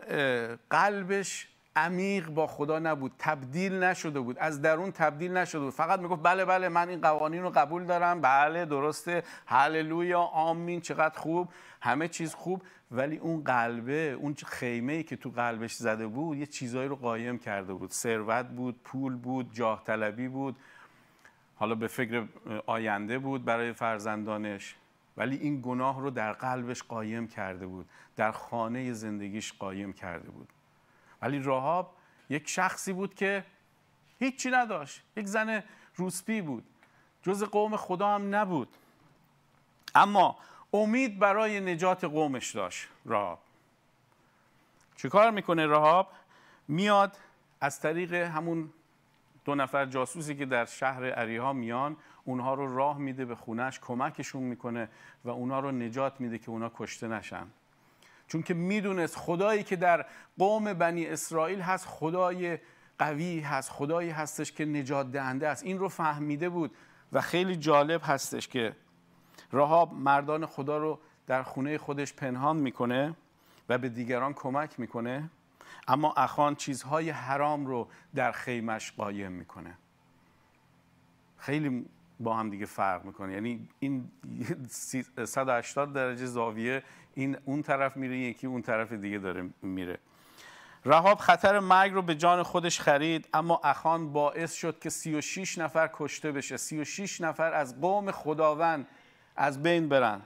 قلبش 0.70 1.48
عمیق 1.76 2.28
با 2.28 2.46
خدا 2.46 2.78
نبود 2.78 3.12
تبدیل 3.18 3.82
نشده 3.82 4.20
بود 4.20 4.38
از 4.38 4.62
درون 4.62 4.92
تبدیل 4.92 5.36
نشده 5.36 5.60
بود. 5.60 5.72
فقط 5.72 6.00
می‌گفت 6.00 6.22
بله 6.22 6.44
بله 6.44 6.68
من 6.68 6.88
این 6.88 7.00
قوانین 7.00 7.42
رو 7.42 7.50
قبول 7.50 7.84
دارم. 7.84 8.20
بله 8.20 8.64
درسته. 8.64 9.22
هللویا 9.46 10.20
آمین. 10.20 10.80
چقدر 10.80 11.18
خوب. 11.18 11.48
همه 11.80 12.08
چیز 12.08 12.34
خوب. 12.34 12.62
ولی 12.90 13.16
اون 13.16 13.44
قلبه 13.44 14.12
اون 14.20 14.34
خیمه 14.46 14.92
ای 14.92 15.02
که 15.02 15.16
تو 15.16 15.30
قلبش 15.30 15.74
زده 15.74 16.06
بود 16.06 16.38
یه 16.38 16.46
چیزایی 16.46 16.88
رو 16.88 16.96
قایم 16.96 17.38
کرده 17.38 17.74
بود. 17.74 17.90
ثروت 17.90 18.46
بود 18.46 18.80
پول 18.84 19.16
بود 19.16 19.52
جاه 19.52 19.84
طلبی 19.84 20.28
بود. 20.28 20.56
حالا 21.56 21.74
به 21.74 21.86
فکر 21.86 22.24
آینده 22.66 23.18
بود 23.18 23.44
برای 23.44 23.72
فرزندانش. 23.72 24.76
ولی 25.16 25.36
این 25.36 25.60
گناه 25.64 26.00
رو 26.00 26.10
در 26.10 26.32
قلبش 26.32 26.82
قایم 26.82 27.28
کرده 27.28 27.66
بود. 27.66 27.86
در 28.16 28.32
خانه 28.32 28.92
زندگیش 28.92 29.52
قایم 29.52 29.92
کرده 29.92 30.30
بود. 30.30 30.48
ولی 31.22 31.38
راهاب 31.38 31.96
یک 32.30 32.48
شخصی 32.48 32.92
بود 32.92 33.14
که 33.14 33.44
هیچی 34.18 34.50
نداشت. 34.50 35.02
یک 35.16 35.26
زن 35.26 35.62
روسپی 35.96 36.40
بود. 36.40 36.64
جز 37.22 37.42
قوم 37.44 37.76
خدا 37.76 38.14
هم 38.14 38.34
نبود. 38.34 38.68
اما 39.94 40.36
امید 40.72 41.18
برای 41.18 41.60
نجات 41.60 42.04
قومش 42.04 42.50
داشت 42.50 42.88
راهاب. 43.04 43.38
چیکار 44.96 45.30
می‌کنه 45.30 45.66
راهاب؟ 45.66 46.12
میاد 46.68 47.16
از 47.60 47.80
طریق 47.80 48.14
همون 48.14 48.70
دو 49.44 49.54
نفر 49.54 49.86
جاسوسی 49.86 50.36
که 50.36 50.46
در 50.46 50.64
شهر 50.64 51.10
عریها 51.10 51.52
میان 51.52 51.96
اونها 52.24 52.54
رو 52.54 52.76
راه 52.76 52.98
میده 52.98 53.24
به 53.24 53.34
خونش 53.34 53.80
کمکشون 53.80 54.42
می‌کنه 54.42 54.88
و 55.24 55.30
اونها 55.30 55.60
رو 55.60 55.72
نجات 55.72 56.20
میده 56.20 56.38
که 56.38 56.50
اونها 56.50 56.72
کشته 56.74 57.08
نشن. 57.08 57.46
چون 58.26 58.42
که 58.42 58.54
می‌دونست 58.54 59.16
خدایی 59.16 59.62
که 59.62 59.76
در 59.76 60.06
قوم 60.38 60.72
بنی 60.72 61.06
اسرائیل 61.06 61.60
هست 61.60 61.86
خدای 61.86 62.58
قوی 62.98 63.40
هست 63.40 63.70
خدایی 63.70 64.10
هستش 64.10 64.52
که 64.52 64.64
نجات 64.64 65.12
دهنده 65.12 65.48
است. 65.48 65.64
این 65.64 65.78
رو 65.78 65.88
فهمیده 65.88 66.48
بود 66.48 66.76
و 67.12 67.20
خیلی 67.20 67.56
جالب 67.56 68.00
هستش 68.04 68.48
که 68.48 68.76
راهاب 69.52 69.94
مردان 69.94 70.46
خدا 70.46 70.78
رو 70.78 70.98
در 71.26 71.42
خونه 71.42 71.78
خودش 71.78 72.14
پنهان 72.14 72.56
می‌کنه 72.56 73.14
و 73.68 73.78
به 73.78 73.88
دیگران 73.88 74.34
کمک 74.34 74.80
می‌کنه 74.80 75.30
اما 75.88 76.12
اخان 76.12 76.54
چیزهای 76.54 77.10
حرام 77.10 77.66
رو 77.66 77.88
در 78.14 78.32
خیمش 78.32 78.92
قایم 78.92 79.32
می‌کنه. 79.32 79.74
خیلی 81.36 81.86
با 82.20 82.36
هم 82.36 82.50
دیگه 82.50 82.66
فرق 82.66 83.04
می‌کنه. 83.04 83.32
یعنی 83.32 83.68
این 83.78 84.10
180 85.24 85.92
درجه 85.92 86.26
زاویه 86.26 86.82
این 87.14 87.36
اون 87.44 87.62
طرف 87.62 87.96
میره 87.96 88.18
یکی 88.18 88.46
اون 88.46 88.62
طرف 88.62 88.92
دیگه 88.92 89.18
داره 89.18 89.50
میره. 89.62 89.98
رهاب 90.84 91.18
خطر 91.18 91.58
مرگ 91.58 91.92
رو 91.92 92.02
به 92.02 92.14
جان 92.14 92.42
خودش 92.42 92.80
خرید 92.80 93.28
اما 93.34 93.60
اخان 93.64 94.12
باعث 94.12 94.52
شد 94.52 94.78
که 94.78 94.90
36 94.90 95.58
نفر 95.58 95.90
کشته 95.92 96.32
بشه. 96.32 96.56
36 96.56 97.20
نفر 97.20 97.52
از 97.52 97.80
قوم 97.80 98.10
خداوند 98.10 98.86
از 99.36 99.62
بین 99.62 99.88
برن. 99.88 100.22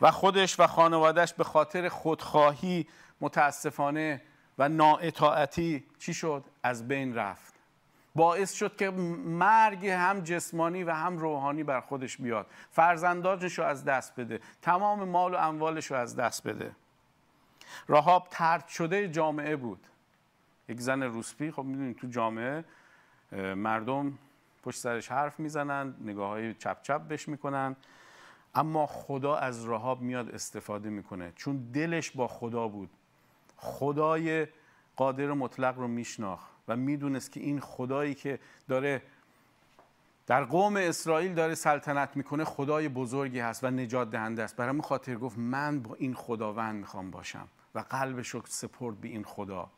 و 0.00 0.10
خودش 0.10 0.60
و 0.60 0.66
خانوادهش 0.66 1.32
به 1.32 1.44
خاطر 1.44 1.88
خودخواهی 1.88 2.86
متاسفانه 3.20 4.22
و 4.58 4.68
نااطاعتی 4.68 5.84
چی 5.98 6.14
شد؟ 6.14 6.44
از 6.62 6.88
بین 6.88 7.14
رفت. 7.14 7.49
باعث 8.14 8.52
شد 8.52 8.76
که 8.76 8.90
مرگ 8.90 9.86
هم 9.86 10.20
جسمانی 10.20 10.84
و 10.84 10.92
هم 10.92 11.18
روحانی 11.18 11.64
بر 11.64 11.80
خودش 11.80 12.16
بیاد. 12.16 12.46
فرزندانش 12.70 13.58
رو 13.58 13.64
از 13.64 13.84
دست 13.84 14.20
بده. 14.20 14.40
تمام 14.62 15.04
مال 15.04 15.34
و 15.34 15.36
اموالش 15.36 15.86
رو 15.86 15.96
از 15.96 16.16
دست 16.16 16.48
بده. 16.48 16.72
راهاب 17.88 18.28
ترد 18.30 18.68
شده 18.68 19.08
جامعه 19.08 19.56
بود. 19.56 19.86
یک 20.68 20.80
زن 20.80 21.02
روسپی 21.02 21.50
خب 21.50 21.64
می‌دونید 21.64 21.96
تو 21.96 22.06
جامعه 22.06 22.64
مردم 23.54 24.18
پشت 24.62 24.80
سرش 24.80 25.10
حرف 25.10 25.40
می‌زنن 25.40 25.94
نگاه 26.00 26.28
های 26.28 26.54
چپ 26.54 26.82
چپ 26.82 27.08
بش 27.08 27.28
می‌کنن. 27.28 27.76
اما 28.54 28.86
خدا 28.86 29.36
از 29.36 29.64
راهاب 29.64 30.00
میاد 30.00 30.30
استفاده 30.30 30.90
می‌کنه. 30.90 31.32
چون 31.36 31.70
دلش 31.72 32.10
با 32.10 32.28
خدا 32.28 32.68
بود. 32.68 32.90
خدای 33.56 34.46
قادر 34.96 35.32
مطلق 35.32 35.78
رو 35.78 35.88
میشناخت. 35.88 36.50
و 36.70 36.76
می‌دونست 36.76 37.32
که 37.32 37.40
این 37.40 37.60
خدایی 37.60 38.14
که 38.14 38.38
داره 38.68 39.02
در 40.26 40.44
قوم 40.44 40.76
اسرائیل 40.76 41.34
داره 41.34 41.54
سلطنت 41.54 42.16
می‌کنه 42.16 42.44
خدای 42.44 42.88
بزرگی 42.88 43.40
هست 43.40 43.64
و 43.64 43.70
نجات 43.70 44.10
دهنده 44.10 44.42
است. 44.42 44.56
برای 44.56 44.80
خاطر 44.80 45.14
گفت 45.14 45.38
من 45.38 45.80
با 45.80 45.94
این 45.94 46.14
خداوند 46.14 46.74
می‌خوام 46.74 47.10
باشم 47.10 47.48
و 47.74 47.84
قلبش 47.90 48.28
رو 48.28 48.42
سپرد 48.44 49.00
به 49.00 49.08
این 49.08 49.24
خدا. 49.24 49.70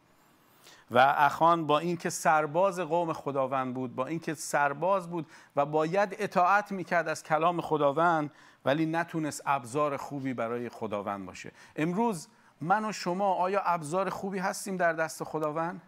و 0.90 0.98
اخان 0.98 1.66
با 1.66 1.78
اینکه 1.78 2.11
سرباز 2.11 2.81
قوم 2.81 3.12
خداوند 3.12 3.74
بود 3.74 3.94
با 3.94 4.07
اینکه 4.07 4.35
سرباز 4.35 5.11
بود 5.11 5.26
و 5.57 5.66
باید 5.66 6.16
اطاعت 6.18 6.72
می‌کرد 6.72 7.09
از 7.09 7.22
کلام 7.22 7.61
خداوند 7.61 8.31
ولی 8.64 8.87
نتونست 8.87 9.42
ابزار 9.46 9.96
خوبی 9.96 10.35
برای 10.35 10.68
خداوند 10.68 11.26
باشه. 11.26 11.52
امروز 11.76 12.28
من 12.61 12.85
و 12.85 12.92
شما 12.92 13.35
آیا 13.35 13.61
ابزار 13.64 14.11
خوبی 14.11 14.38
هستیم 14.38 14.76
در 14.76 14.92
دست 14.92 15.24
خداوند؟ 15.24 15.81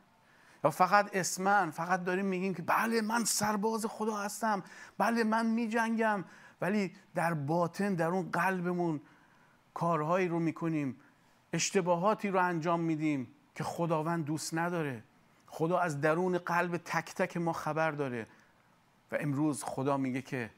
یا 0.64 0.70
فقط 0.70 1.16
اسمن 1.16 1.70
فقط 1.70 2.04
داریم 2.04 2.26
میگیم 2.26 2.54
که 2.54 2.62
بله 2.62 3.00
من 3.00 3.24
سرباز 3.24 3.86
خدا 3.86 4.16
هستم 4.16 4.62
بله 4.98 5.24
من 5.24 5.46
میجنگم. 5.46 6.24
ولی 6.60 6.92
در 7.14 7.34
باطن 7.34 7.94
در 7.94 8.08
اون 8.08 8.30
قلبمون 8.30 9.00
کارهایی 9.74 10.28
رو 10.28 10.38
می‌کنیم 10.38 10.96
اشتباهاتی 11.52 12.28
رو 12.28 12.38
انجام 12.44 12.80
میدیم 12.80 13.28
که 13.54 13.64
خداوند 13.64 14.24
دوست 14.24 14.54
نداره. 14.54 15.02
خدا 15.46 15.78
از 15.78 16.00
درون 16.00 16.38
قلب 16.38 16.76
تک 16.76 17.14
تک 17.14 17.36
ما 17.36 17.52
خبر 17.52 17.90
داره. 17.90 18.26
و 19.12 19.16
امروز 19.20 19.64
خدا 19.64 19.96
میگه 19.96 20.22
که 20.22 20.50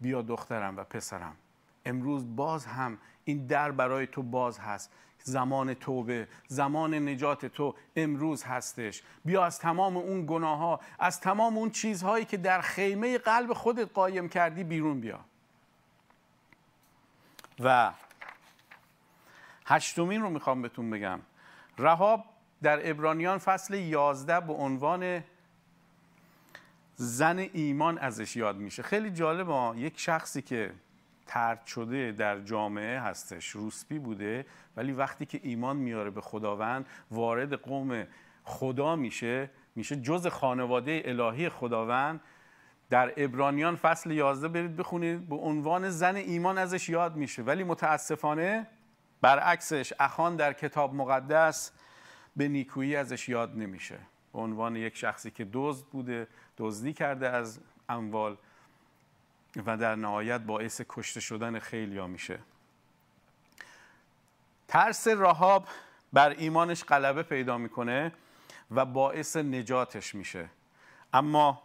بیا 0.00 0.22
دخترم 0.22 0.76
و 0.76 0.84
پسرم. 0.84 1.36
امروز 1.84 2.36
باز 2.36 2.66
هم 2.66 2.98
این 3.24 3.46
در 3.46 3.70
برای 3.70 4.06
تو 4.06 4.22
باز 4.22 4.58
هست. 4.58 4.90
زمان 5.22 5.74
توبه 5.74 6.28
زمان 6.46 6.94
نجات 6.94 7.46
تو 7.46 7.74
امروز 7.96 8.44
هستش. 8.44 9.02
بیا 9.24 9.44
از 9.44 9.58
تمام 9.58 9.96
اون 9.96 10.26
گناه 10.26 10.58
ها 10.58 10.80
از 10.98 11.20
تمام 11.20 11.58
اون 11.58 11.70
چیزهایی 11.70 12.24
که 12.24 12.36
در 12.36 12.60
خیمه 12.60 13.18
قلب 13.18 13.52
خودت 13.52 13.92
قایم 13.94 14.28
کردی 14.28 14.64
بیرون 14.64 15.00
بیا. 15.00 15.20
و 17.60 17.92
هشتمین 19.66 20.22
رو 20.22 20.30
می‌خوام 20.30 20.62
بهتون 20.62 20.90
بگم. 20.90 21.20
رهاب 21.78 22.24
در 22.62 22.90
ابرانیان 22.90 23.38
فصل 23.38 23.74
11 23.74 24.40
به 24.40 24.52
عنوان 24.52 25.24
زن 26.96 27.38
ایمان 27.38 27.98
ازش 27.98 28.36
یاد 28.36 28.56
میشه. 28.56 28.82
خیلی 28.82 29.10
جالبه 29.10 29.78
یک 29.78 30.00
شخصی 30.00 30.42
که 30.42 30.72
ترد 31.26 31.66
شده 31.66 32.12
در 32.12 32.40
جامعه 32.40 33.00
هستش. 33.00 33.48
روسپی 33.48 33.98
بوده 33.98 34.46
ولی 34.76 34.92
وقتی 34.92 35.26
که 35.26 35.40
ایمان 35.42 35.76
میاره 35.76 36.10
به 36.10 36.20
خداوند 36.20 36.86
وارد 37.10 37.52
قوم 37.52 38.06
خدا 38.44 38.96
میشه 38.96 39.50
میشه 39.76 39.96
جز 39.96 40.26
خانواده 40.26 41.02
الهی 41.04 41.48
خداوند. 41.48 42.20
در 42.90 43.12
ابرانیان 43.16 43.76
فصل 43.76 44.10
11 44.10 44.48
برید 44.48 44.76
بخونید 44.76 45.28
به 45.28 45.36
عنوان 45.36 45.90
زن 45.90 46.16
ایمان 46.16 46.58
ازش 46.58 46.88
یاد 46.88 47.16
میشه. 47.16 47.42
ولی 47.42 47.64
متاسفانه 47.64 48.66
برعکسش 49.20 49.92
اخان 50.00 50.36
در 50.36 50.52
کتاب 50.52 50.94
مقدس 50.94 51.72
به 52.36 52.48
نیکویی 52.48 52.96
ازش 52.96 53.28
یاد 53.28 53.56
نمیشه. 53.56 53.98
به 54.32 54.38
عنوان 54.38 54.76
یک 54.76 54.96
شخصی 54.96 55.30
که 55.30 55.48
دزد 55.52 55.86
بوده 55.86 56.28
دزدی 56.58 56.92
کرده 56.92 57.28
از 57.28 57.60
اموال. 57.88 58.36
و 59.56 59.76
در 59.76 59.94
نهایت 59.94 60.40
باعث 60.40 60.82
کشته 60.88 61.20
شدن 61.20 61.58
خیلیا 61.58 62.06
میشه. 62.06 62.38
ترس 64.68 65.08
راهاب 65.08 65.68
بر 66.12 66.30
ایمانش 66.30 66.84
غلبه 66.84 67.22
پیدا 67.22 67.58
می‌کنه 67.58 68.12
و 68.70 68.84
باعث 68.84 69.36
نجاتش 69.36 70.14
میشه. 70.14 70.48
اما 71.12 71.62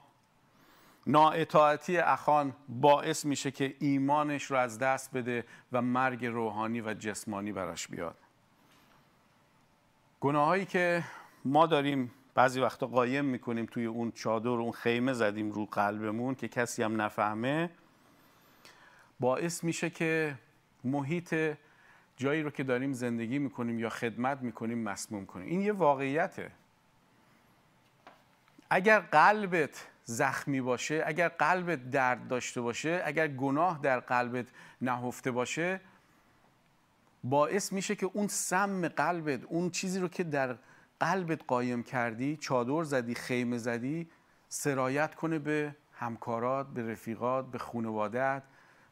نااطاعتی 1.07 1.97
اخان 1.97 2.55
باعث 2.69 3.25
میشه 3.25 3.51
که 3.51 3.75
ایمانش 3.79 4.43
رو 4.43 4.57
از 4.57 4.79
دست 4.79 5.11
بده 5.11 5.45
و 5.71 5.81
مرگ 5.81 6.25
روحانی 6.25 6.81
و 6.81 6.93
جسمانی 6.93 7.51
براش 7.51 7.87
بیاد. 7.87 8.17
گناهایی 10.19 10.65
که 10.65 11.03
ما 11.45 11.65
داریم 11.65 12.11
بعضی 12.37 12.61
وقتا 12.61 12.87
قایم 12.87 13.25
می‌کنیم 13.25 13.65
توی 13.65 13.85
اون 13.85 14.11
چادر 14.11 14.49
اون 14.49 14.71
خیمه 14.71 15.13
زدیم 15.13 15.51
رو 15.51 15.65
قلبمون 15.65 16.35
که 16.35 16.47
کسی 16.47 16.83
هم 16.83 17.01
نفهمه. 17.01 17.69
باعث 19.19 19.63
میشه 19.63 19.89
که 19.89 20.35
محیط 20.83 21.35
جایی 22.17 22.41
رو 22.43 22.49
که 22.49 22.63
داریم 22.63 22.93
زندگی 22.93 23.39
می‌کنیم 23.39 23.79
یا 23.79 23.89
خدمت 23.89 24.41
می‌کنیم 24.41 24.77
مسموم 24.77 25.25
کنیم. 25.25 25.47
این 25.47 25.61
یه 25.61 25.73
واقعیته. 25.73 26.51
اگر 28.69 28.99
قلبت 28.99 29.87
زخمی 30.03 30.61
باشه 30.61 31.03
اگر 31.05 31.27
قلبت 31.27 31.91
درد 31.91 32.27
داشته 32.27 32.61
باشه 32.61 33.01
اگر 33.05 33.27
گناه 33.27 33.79
در 33.81 33.99
قلبت 33.99 34.45
نهفته 34.81 35.31
باشه 35.31 35.81
باعث 37.23 37.73
میشه 37.73 37.95
که 37.95 38.09
اون 38.13 38.27
سم 38.27 38.87
قلبت 38.87 39.43
اون 39.43 39.69
چیزی 39.69 39.99
رو 39.99 40.07
که 40.07 40.23
در 40.23 40.55
قلبت 40.99 41.39
قایم 41.47 41.83
کردی 41.83 42.37
چادر 42.37 42.83
زدی 42.83 43.15
خیمه 43.15 43.57
زدی 43.57 44.09
سرایت 44.49 45.15
کنه 45.15 45.39
به 45.39 45.75
همکارات 45.93 46.67
به 46.67 46.91
رفیقات 46.91 47.51
به 47.51 47.57
خانوادت 47.57 48.43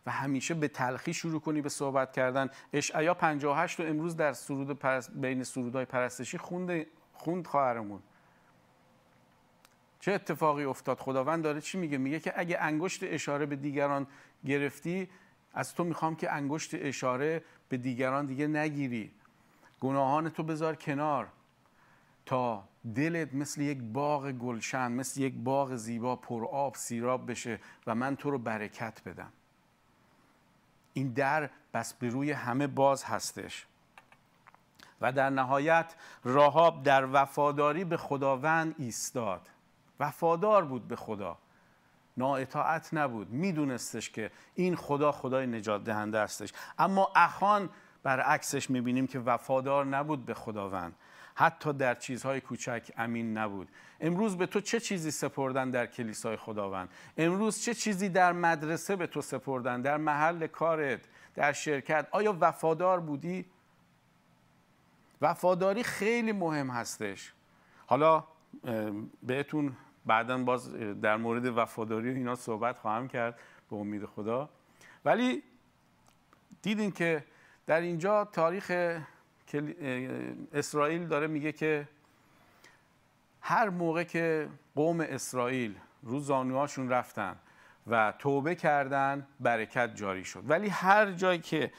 و 0.05 0.11
همیشه 0.11 0.53
به 0.53 0.67
تلخی 0.67 1.13
شروع 1.13 1.41
کنی 1.41 1.61
به 1.61 1.69
صحبت 1.69 2.11
کردن. 2.11 2.49
اشعیا 2.73 3.13
58 3.13 3.79
رو 3.79 3.85
امروز 3.85 4.15
در 4.15 4.33
سرود 4.33 4.79
پرست... 4.79 5.11
بین 5.11 5.43
سرودهای 5.43 5.85
پرستشی 5.85 6.37
خوند 6.37 6.85
خوند 7.13 7.47
خواهرمون. 7.47 8.01
چه 9.99 10.11
اتفاقی 10.11 10.63
افتاد؟ 10.63 10.99
خداوند 10.99 11.43
داره 11.43 11.61
چی 11.61 11.77
میگه؟ 11.77 11.97
میگه 11.97 12.19
که 12.19 12.33
اگه 12.35 12.57
انگشت 12.59 12.99
اشاره 13.03 13.45
به 13.45 13.55
دیگران 13.55 14.07
گرفتی 14.45 15.09
از 15.53 15.75
تو 15.75 15.83
می‌خوام 15.83 16.15
که 16.15 16.33
انگشت 16.33 16.71
اشاره 16.73 17.43
به 17.69 17.77
دیگران 17.77 18.25
دیگه 18.25 18.47
نگیری. 18.47 19.11
گناهان 19.79 20.29
تو 20.29 20.43
بذار 20.43 20.75
کنار. 20.75 21.27
تا 22.25 22.63
دلت 22.95 23.33
مثل 23.33 23.61
یک 23.61 23.77
باغ 23.81 24.31
گلشن 24.31 24.91
مثل 24.91 25.21
یک 25.21 25.33
باغ 25.33 25.75
زیبا 25.75 26.15
پر 26.15 26.45
آب 26.45 26.75
سیراب 26.75 27.31
بشه 27.31 27.59
و 27.88 27.95
من 27.95 28.15
تو 28.15 28.31
رو 28.31 28.38
برکت 28.38 29.01
بدم. 29.05 29.31
این 30.93 31.13
در 31.13 31.49
بس 31.73 31.93
به 31.93 32.09
روی 32.09 32.31
همه 32.31 32.67
باز 32.67 33.03
هستش. 33.03 33.65
و 35.01 35.11
در 35.11 35.29
نهایت 35.29 35.95
راهاب 36.23 36.83
در 36.83 37.07
وفاداری 37.11 37.83
به 37.83 37.97
خداوند 37.97 38.75
ایستاد. 38.77 39.49
وفادار 39.99 40.65
بود 40.65 40.88
به 40.88 40.95
خدا. 40.95 41.38
نااطاعت 42.17 42.93
نبود. 42.93 43.29
میدونستش 43.29 44.09
که 44.09 44.31
این 44.55 44.75
خدا 44.75 45.11
خدای 45.11 45.47
نجات 45.47 45.83
دهنده 45.83 46.21
هستش. 46.21 46.53
اما 46.79 47.11
اخان 47.15 47.69
برعکسش 48.03 48.69
می‌بینیم 48.69 49.07
که 49.07 49.19
وفادار 49.19 49.85
نبود 49.85 50.25
به 50.25 50.33
خداوند. 50.33 50.95
حتی 51.35 51.73
در 51.73 51.95
چیزهای 51.95 52.41
کوچک 52.41 52.91
امین 52.97 53.37
نبود. 53.37 53.67
امروز 54.01 54.37
به 54.37 54.45
تو 54.45 54.61
چه 54.61 54.79
چیزی 54.79 55.11
سپردن 55.11 55.69
در 55.69 55.85
کلیسای 55.85 56.37
خداوند؟ 56.37 56.89
امروز 57.17 57.61
چه 57.61 57.73
چیزی 57.73 58.09
در 58.09 58.33
مدرسه 58.33 58.95
به 58.95 59.07
تو 59.07 59.21
سپردن؟ 59.21 59.81
در 59.81 59.97
محل 59.97 60.47
کارت؟ 60.47 60.99
در 61.35 61.53
شرکت؟ 61.53 62.07
آیا 62.11 62.37
وفادار 62.41 62.99
بودی؟ 62.99 63.45
وفاداری 65.21 65.83
خیلی 65.83 66.31
مهم 66.31 66.69
هستش. 66.69 67.33
حالا 67.85 68.23
بهتون 69.23 69.77
بعدا 70.05 70.37
باز 70.37 70.73
در 71.01 71.17
مورد 71.17 71.45
وفاداری 71.45 72.11
و 72.11 72.15
اینا 72.15 72.35
صحبت 72.35 72.77
خواهم 72.77 73.07
کرد 73.07 73.39
به 73.69 73.75
امید 73.75 74.05
خدا. 74.05 74.49
ولی 75.05 75.43
دیدین 76.61 76.91
که 76.91 77.25
در 77.67 77.81
اینجا 77.81 78.25
تاریخ 78.25 78.71
اسرائیل 80.53 81.08
داره 81.08 81.27
میگه 81.27 81.51
که 81.51 81.88
هر 83.41 83.69
موقع 83.69 84.03
که 84.03 84.47
قوم 84.75 84.99
اسرائیل 84.99 85.75
رو 86.03 86.19
زانوهاشون 86.19 86.89
رفتن 86.89 87.36
و 87.88 88.13
توبه 88.19 88.55
کردن 88.55 89.27
برکت 89.39 89.95
جاری 89.95 90.25
شد. 90.25 90.43
ولی 90.47 90.67
هر 90.67 91.12
جایی 91.12 91.39
که 91.39 91.71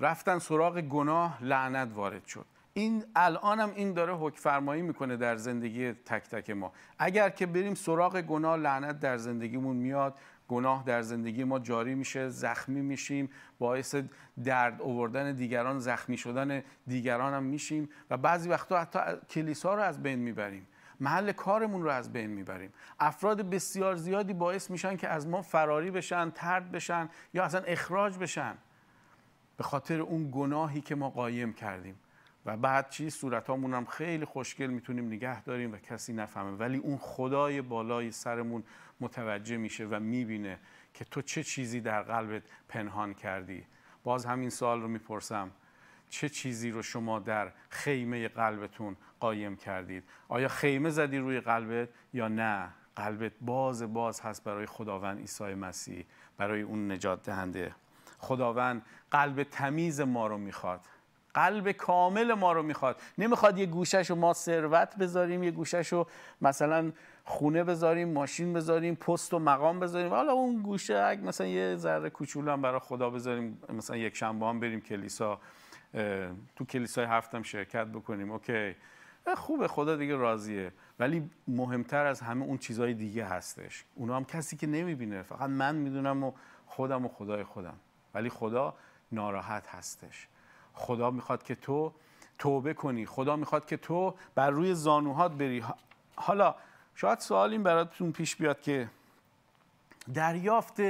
رفتن 0.00 0.38
سراغ 0.38 0.80
گناه 0.80 1.44
لعنت 1.44 1.88
وارد 1.94 2.26
شد. 2.26 2.46
این 2.74 3.04
الان 3.16 3.60
هم 3.60 3.72
این 3.74 3.92
داره 3.92 4.14
حکم 4.14 4.36
فرمایی 4.36 4.82
می‌کنه 4.82 5.16
در 5.16 5.36
زندگی 5.36 5.92
تک 5.92 6.22
تک 6.22 6.50
ما. 6.50 6.72
اگر 6.98 7.30
که 7.30 7.46
بریم 7.46 7.74
سراغ 7.74 8.20
گناه 8.20 8.56
لعنت 8.56 9.00
در 9.00 9.16
زندگیمون 9.16 9.76
میاد. 9.76 10.14
گناه 10.48 10.84
در 10.84 11.02
زندگی 11.02 11.44
ما 11.44 11.58
جاری 11.58 11.94
میشه 11.94 12.28
زخمی 12.28 12.80
میشیم 12.80 13.30
باعث 13.58 13.94
درد 14.44 14.82
آوردن 14.82 15.32
دیگران 15.32 15.78
زخمی 15.78 16.16
شدن 16.16 16.62
دیگران 16.86 17.34
هم 17.34 17.42
میشیم 17.42 17.88
و 18.10 18.16
بعضی 18.16 18.48
وقتا 18.48 18.80
حتی 18.80 19.00
کلیسا 19.30 19.74
رو 19.74 19.82
از 19.82 20.02
بین 20.02 20.18
می‌بریم 20.18 20.66
محل 21.00 21.32
کارمون 21.32 21.82
رو 21.82 21.90
از 21.90 22.12
بین 22.12 22.30
می‌بریم. 22.30 22.72
افراد 23.00 23.50
بسیار 23.50 23.96
زیادی 23.96 24.32
باعث 24.32 24.70
میشن 24.70 24.96
که 24.96 25.08
از 25.08 25.26
ما 25.26 25.42
فراری 25.42 25.90
بشن 25.90 26.30
ترد 26.30 26.72
بشن 26.72 27.08
یا 27.34 27.44
اصلا 27.44 27.60
اخراج 27.60 28.18
بشن. 28.18 28.54
به 29.56 29.64
خاطر 29.64 30.00
اون 30.00 30.30
گناهی 30.32 30.80
که 30.80 30.94
ما 30.94 31.10
قایم 31.10 31.52
کردیم. 31.52 31.94
و 32.46 32.56
بعد 32.56 32.90
چی 32.90 33.10
صورت 33.10 33.50
هم 33.50 33.84
خیلی 33.84 34.24
خوشگل 34.24 34.66
می‌تونیم 34.66 35.06
نگه 35.06 35.42
داریم 35.42 35.72
و 35.72 35.76
کسی 35.76 36.12
نفهمه. 36.12 36.50
ولی 36.50 36.78
اون 36.78 36.98
خدای 36.98 37.62
بالای 37.62 38.10
سرمون 38.10 38.64
متوجه 39.00 39.56
میشه 39.56 39.86
و 39.86 40.00
می‌بینه 40.00 40.58
که 40.94 41.04
تو 41.04 41.22
چه 41.22 41.42
چیزی 41.42 41.80
در 41.80 42.02
قلبت 42.02 42.42
پنهان 42.68 43.14
کردی. 43.14 43.66
باز 44.04 44.26
همین 44.26 44.50
سوال 44.50 44.82
رو 44.82 44.88
می‌پرسم. 44.88 45.50
چه 46.08 46.28
چیزی 46.28 46.70
رو 46.70 46.82
شما 46.82 47.18
در 47.18 47.52
خیمه 47.68 48.28
قلبتون 48.28 48.96
قایم 49.20 49.56
کردید؟ 49.56 50.04
آیا 50.28 50.48
خیمه 50.48 50.90
زدی 50.90 51.18
روی 51.18 51.40
قلبت 51.40 51.88
یا 52.12 52.28
نه؟ 52.28 52.68
قلبت 52.96 53.32
باز 53.40 53.82
باز 53.82 54.20
هست 54.20 54.44
برای 54.44 54.66
خداوند 54.66 55.18
عیسی 55.18 55.54
مسیح 55.54 56.06
برای 56.36 56.62
اون 56.62 56.92
نجات 56.92 57.22
دهنده. 57.22 57.74
خداوند 58.18 58.86
قلب 59.10 59.42
تمیز 59.42 60.00
ما 60.00 60.26
رو 60.26 60.38
می‌خواد. 60.38 60.80
قلب 61.34 61.72
کامل 61.72 62.34
ما 62.34 62.52
رو 62.52 62.62
می‌خواد. 62.62 63.00
نمی‌خواد 63.18 63.58
یه 63.58 63.66
گوشش 63.66 64.10
رو 64.10 64.16
ما 64.16 64.32
ثروت 64.32 64.96
بذاریم 64.96 65.42
یه 65.42 65.50
گوشش 65.50 65.92
رو 65.92 66.06
مثلا 66.40 66.92
خونه 67.24 67.64
بذاریم 67.64 68.12
ماشین 68.12 68.52
بذاریم 68.52 68.94
پست 68.94 69.34
و 69.34 69.38
مقام 69.38 69.80
بذاریم. 69.80 70.10
حالا 70.10 70.32
اون 70.32 70.62
گوشه 70.62 70.98
اگه 70.98 71.22
مثلا 71.22 71.46
یه 71.46 71.76
ذره 71.76 72.10
کوچولو 72.10 72.52
هم 72.52 72.62
برای 72.62 72.80
خدا 72.80 73.10
بذاریم 73.10 73.58
مثلا 73.68 73.96
یک 73.96 74.16
شنبه 74.16 74.46
هم 74.46 74.60
بریم 74.60 74.80
کلیسا 74.80 75.40
تو 76.56 76.64
کلیسای 76.68 77.04
هفتم 77.04 77.42
شرکت 77.42 77.86
بکنیم 77.86 78.30
اوکی. 78.30 78.76
خوبه 79.36 79.68
خدا 79.68 79.96
دیگه 79.96 80.16
راضیه. 80.16 80.72
ولی 80.98 81.30
مهمتر 81.48 82.06
از 82.06 82.20
همه 82.20 82.44
اون 82.44 82.58
چیزهای 82.58 82.94
دیگه 82.94 83.24
هستش. 83.24 83.84
اونا 83.94 84.16
هم 84.16 84.24
کسی 84.24 84.56
که 84.56 84.66
نمی‌بینه. 84.66 85.22
فقط 85.22 85.50
من 85.50 85.74
می‌دونم 85.74 86.24
و 86.24 86.32
خودم 86.66 87.04
و 87.04 87.08
خدای 87.08 87.44
خودم. 87.44 87.76
ولی 88.14 88.28
خدا 88.28 88.74
ناراحت 89.12 89.66
هستش. 89.68 90.28
خدا 90.74 91.10
می‌خواد 91.10 91.42
که 91.42 91.54
تو 91.54 91.92
توبه 92.38 92.74
کنی. 92.74 93.06
خدا 93.06 93.36
می‌خواد 93.36 93.66
که 93.66 93.76
تو 93.76 94.14
بر 94.34 94.50
روی 94.50 94.74
زانوهات 94.74 95.32
بری. 95.32 95.64
حالا 96.16 96.54
شاید 96.94 97.18
سوال 97.18 97.52
این 97.52 97.62
براتون 97.62 98.12
پیش 98.12 98.36
بیاد 98.36 98.60
که 98.60 98.90
دریافت 100.14 100.80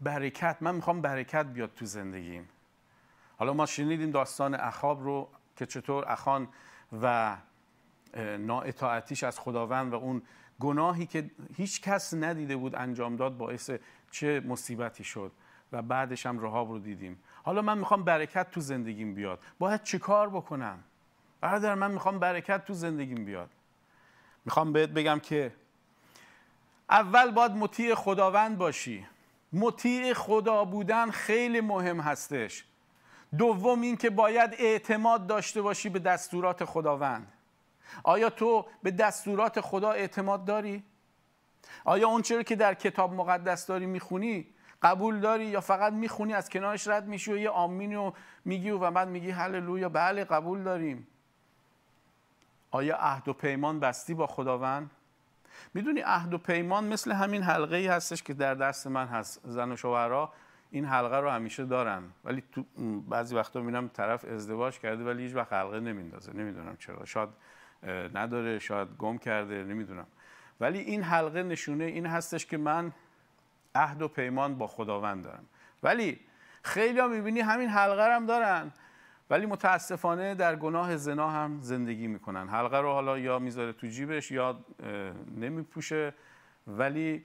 برکت 0.00 0.56
من 0.60 0.74
می‌خوام 0.74 1.00
برکت 1.00 1.46
بیاد 1.46 1.74
تو 1.74 1.84
زندگیم. 1.84 2.48
حالا 3.38 3.52
ما 3.52 3.66
شنیدیم 3.66 4.10
داستان 4.10 4.54
اخاب 4.54 5.02
رو 5.02 5.28
که 5.56 5.66
چطور 5.66 6.12
اخان 6.12 6.48
و 7.02 7.36
نااطاعتیش 8.38 9.24
از 9.24 9.40
خداوند 9.40 9.92
و 9.92 9.96
اون 9.96 10.22
گناهی 10.60 11.06
که 11.06 11.30
هیچ 11.56 11.82
کس 11.82 12.14
ندیده 12.14 12.56
بود 12.56 12.74
انجام 12.74 13.16
داد 13.16 13.36
باعث 13.36 13.70
چه 14.10 14.40
مصیبتی 14.40 15.04
شد. 15.04 15.32
و 15.72 15.82
بعدش 15.82 16.26
هم 16.26 16.40
رهاب 16.40 16.70
رو 16.70 16.78
دیدیم. 16.78 17.22
حالا 17.42 17.62
من 17.62 17.78
می‌خوام 17.78 18.04
برکت 18.04 18.50
تو 18.50 18.60
زندگیم 18.60 19.14
بیاد. 19.14 19.38
باید 19.58 19.82
چه 19.82 19.98
کار 19.98 20.28
بکنم؟ 20.28 20.78
برادر 21.40 21.74
من 21.74 21.90
می‌خوام 21.90 22.18
برکت 22.18 22.64
تو 22.64 22.72
زندگیم 22.72 23.24
بیاد. 23.24 23.50
می‌خوام 24.44 24.72
بهت 24.72 24.90
بگم 24.90 25.18
که 25.18 25.52
اول 26.90 27.30
باید 27.30 27.52
مطیع 27.52 27.94
خداوند 27.94 28.58
باشی. 28.58 29.06
مطیع 29.52 30.14
خدا 30.14 30.64
بودن 30.64 31.10
خیلی 31.10 31.60
مهم 31.60 32.00
هستش. 32.00 32.64
دوم 33.38 33.80
این 33.80 33.96
که 33.96 34.10
باید 34.10 34.54
اعتماد 34.58 35.26
داشته 35.26 35.62
باشی 35.62 35.88
به 35.88 35.98
دستورات 35.98 36.64
خداوند. 36.64 37.32
آیا 38.02 38.30
تو 38.30 38.66
به 38.82 38.90
دستورات 38.90 39.60
خدا 39.60 39.92
اعتماد 39.92 40.44
داری؟ 40.44 40.82
آیا 41.84 42.08
اون 42.08 42.22
چرا 42.22 42.42
که 42.42 42.56
در 42.56 42.74
کتاب 42.74 43.12
مقدس 43.12 43.66
داری 43.66 43.86
می‌خونی؟ 43.86 44.46
قبول 44.82 45.20
داری 45.20 45.44
یا 45.44 45.60
فقط 45.60 45.92
می‌خونی 45.92 46.34
از 46.34 46.50
کنارش 46.50 46.88
رد 46.88 47.06
میشی 47.06 47.32
و 47.32 47.36
یه 47.36 47.50
آمینی 47.50 47.94
و 47.94 48.12
میگی 48.44 48.70
و 48.70 48.90
بعد 48.90 49.08
میگی 49.08 49.30
هللویا. 49.30 49.88
بله 49.88 50.24
قبول 50.24 50.62
داریم. 50.62 51.06
آیا 52.70 52.96
عهد 52.96 53.28
و 53.28 53.32
پیمان 53.32 53.80
بستی 53.80 54.14
با 54.14 54.26
خداوند؟ 54.26 54.90
می‌دونی 55.74 56.00
عهد 56.00 56.34
و 56.34 56.38
پیمان 56.38 56.84
مثل 56.84 57.12
همین 57.12 57.42
حلقه 57.42 57.76
ای 57.76 57.86
هستش 57.86 58.22
که 58.22 58.34
در 58.34 58.54
دست 58.54 58.86
من 58.86 59.06
هست. 59.06 59.40
زن 59.44 59.72
و 59.72 59.76
شوهرها 59.76 60.32
این 60.70 60.84
حلقه 60.84 61.16
رو 61.16 61.30
همیشه 61.30 61.64
دارن. 61.64 62.02
ولی 62.24 62.42
تو 62.52 62.64
بعضی 63.08 63.36
وقتا 63.36 63.60
می‌بینم 63.60 63.88
طرف 63.88 64.24
ازدواج 64.24 64.78
کرده 64.78 65.04
ولی 65.04 65.22
هیچ 65.22 65.34
وقت 65.34 65.52
حلقه 65.52 65.80
نمیندازه. 65.80 66.32
نمی‌دونم 66.32 66.76
چرا. 66.76 67.04
شاید 67.04 67.28
نداره 68.14 68.58
شاید 68.58 68.88
گم 68.98 69.18
کرده 69.18 69.64
نمی‌دونم. 69.64 70.06
ولی 70.60 70.78
این 70.78 71.02
حلقه 71.02 71.42
نشونه 71.42 71.84
این 71.84 72.06
هستش 72.06 72.46
که 72.46 72.56
من 72.56 72.92
عهد 73.78 74.02
و 74.02 74.08
پیمان 74.08 74.58
با 74.58 74.66
خداوند 74.66 75.24
دارم. 75.24 75.44
ولی 75.82 76.20
خیلی 76.62 77.00
ها 77.00 77.08
می‌بینی 77.08 77.40
همین 77.40 77.68
حلقه 77.68 78.14
هم 78.14 78.26
دارن 78.26 78.72
ولی 79.30 79.46
متاسفانه 79.46 80.34
در 80.34 80.56
گناه 80.56 80.96
زنا 80.96 81.30
هم 81.30 81.58
زندگی 81.60 82.06
می‌کنن. 82.06 82.48
حلقه 82.48 82.78
رو 82.78 82.92
حالا 82.92 83.18
یا 83.18 83.38
می‌ذاره 83.38 83.72
تو 83.72 83.86
جیبش 83.86 84.30
یا 84.30 84.58
نمیپوشه 85.36 86.14
ولی 86.66 87.24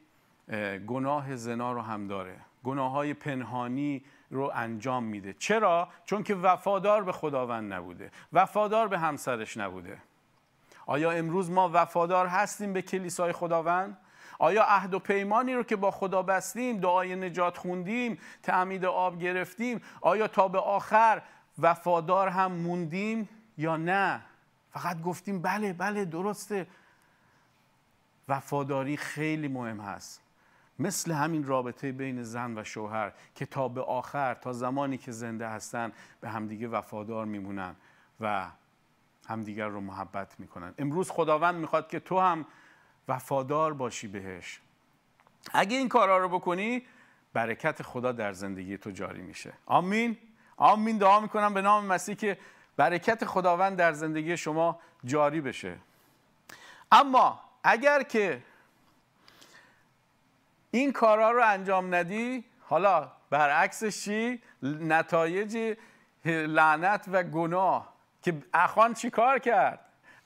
گناه 0.87 1.35
زنا 1.35 1.73
رو 1.73 1.81
هم 1.81 2.07
داره. 2.07 2.35
گناه 2.63 2.91
های 2.91 3.13
پنهانی 3.13 4.03
رو 4.29 4.51
انجام 4.55 5.03
میده. 5.03 5.33
چرا؟ 5.33 5.87
چون 6.05 6.23
که 6.23 6.35
وفادار 6.35 7.03
به 7.03 7.11
خداوند 7.11 7.73
نبوده. 7.73 8.11
وفادار 8.33 8.87
به 8.87 8.99
همسرش 8.99 9.57
نبوده. 9.57 9.97
آیا 10.85 11.11
امروز 11.11 11.51
ما 11.51 11.69
وفادار 11.73 12.27
هستیم 12.27 12.73
به 12.73 12.81
کلیسای 12.81 13.31
خداوند؟ 13.31 13.97
آیا 14.43 14.63
عهد 14.63 14.93
و 14.93 14.99
پیمانی 14.99 15.53
رو 15.53 15.63
که 15.63 15.75
با 15.75 15.91
خدا 15.91 16.21
بستیم 16.21 16.77
دعای 16.77 17.15
نجات 17.15 17.57
خوندیم 17.57 18.17
تعمید 18.43 18.85
آب 18.85 19.19
گرفتیم 19.19 19.81
آیا 20.01 20.27
تا 20.27 20.47
به 20.47 20.59
آخر 20.59 21.21
وفادار 21.59 22.27
هم 22.27 22.51
موندیم 22.51 23.29
یا 23.57 23.77
نه؟ 23.77 24.21
فقط 24.71 25.01
گفتیم 25.01 25.41
بله 25.41 25.73
بله 25.73 26.05
درسته. 26.05 26.67
وفاداری 28.27 28.97
خیلی 28.97 29.47
مهم 29.47 29.79
هست. 29.79 30.21
مثل 30.79 31.11
همین 31.11 31.43
رابطه 31.43 31.91
بین 31.91 32.23
زن 32.23 32.57
و 32.57 32.63
شوهر 32.63 33.11
که 33.35 33.45
تا 33.45 33.67
به 33.67 33.81
آخر 33.81 34.33
تا 34.33 34.53
زمانی 34.53 34.97
که 34.97 35.11
زنده 35.11 35.47
هستن 35.47 35.91
به 36.21 36.29
همدیگه 36.29 36.67
وفادار 36.67 37.25
میمونن 37.25 37.75
و 38.19 38.45
همدیگر 39.27 39.67
رو 39.67 39.81
محبت 39.81 40.39
می‌کنن. 40.39 40.73
امروز 40.77 41.11
خداوند 41.11 41.55
می‌خواد 41.55 41.87
که 41.87 41.99
تو 41.99 42.19
هم 42.19 42.45
وفادار 43.07 43.73
باشی 43.73 44.07
بهش. 44.07 44.59
اگه 45.53 45.77
این 45.77 45.89
کارها 45.89 46.17
رو 46.17 46.29
بکنی 46.29 46.85
برکت 47.33 47.81
خدا 47.81 48.11
در 48.11 48.33
زندگی 48.33 48.77
تو 48.77 48.91
جاری 48.91 49.21
میشه. 49.21 49.53
آمین. 49.65 50.17
آمین. 50.57 50.97
دعا 50.97 51.19
می‌کنم 51.19 51.53
به 51.53 51.61
نام 51.61 51.85
مسیح 51.85 52.15
که 52.15 52.37
برکت 52.77 53.25
خداوند 53.25 53.77
در 53.77 53.93
زندگی 53.93 54.37
شما 54.37 54.79
جاری 55.05 55.41
بشه. 55.41 55.77
اما 56.91 57.41
اگر 57.63 58.03
که 58.03 58.43
این 60.71 60.91
کارها 60.91 61.31
رو 61.31 61.47
انجام 61.47 61.95
ندی 61.95 62.43
حالا 62.61 63.11
برعکسش 63.29 64.03
چی؟ 64.03 64.41
نتایج 64.63 65.77
لعنت 66.25 67.05
و 67.11 67.23
گناه. 67.23 67.93
که 68.21 68.43
اخوان 68.53 68.93
چی 68.93 69.09
کار 69.09 69.39
کرد؟ 69.39 69.79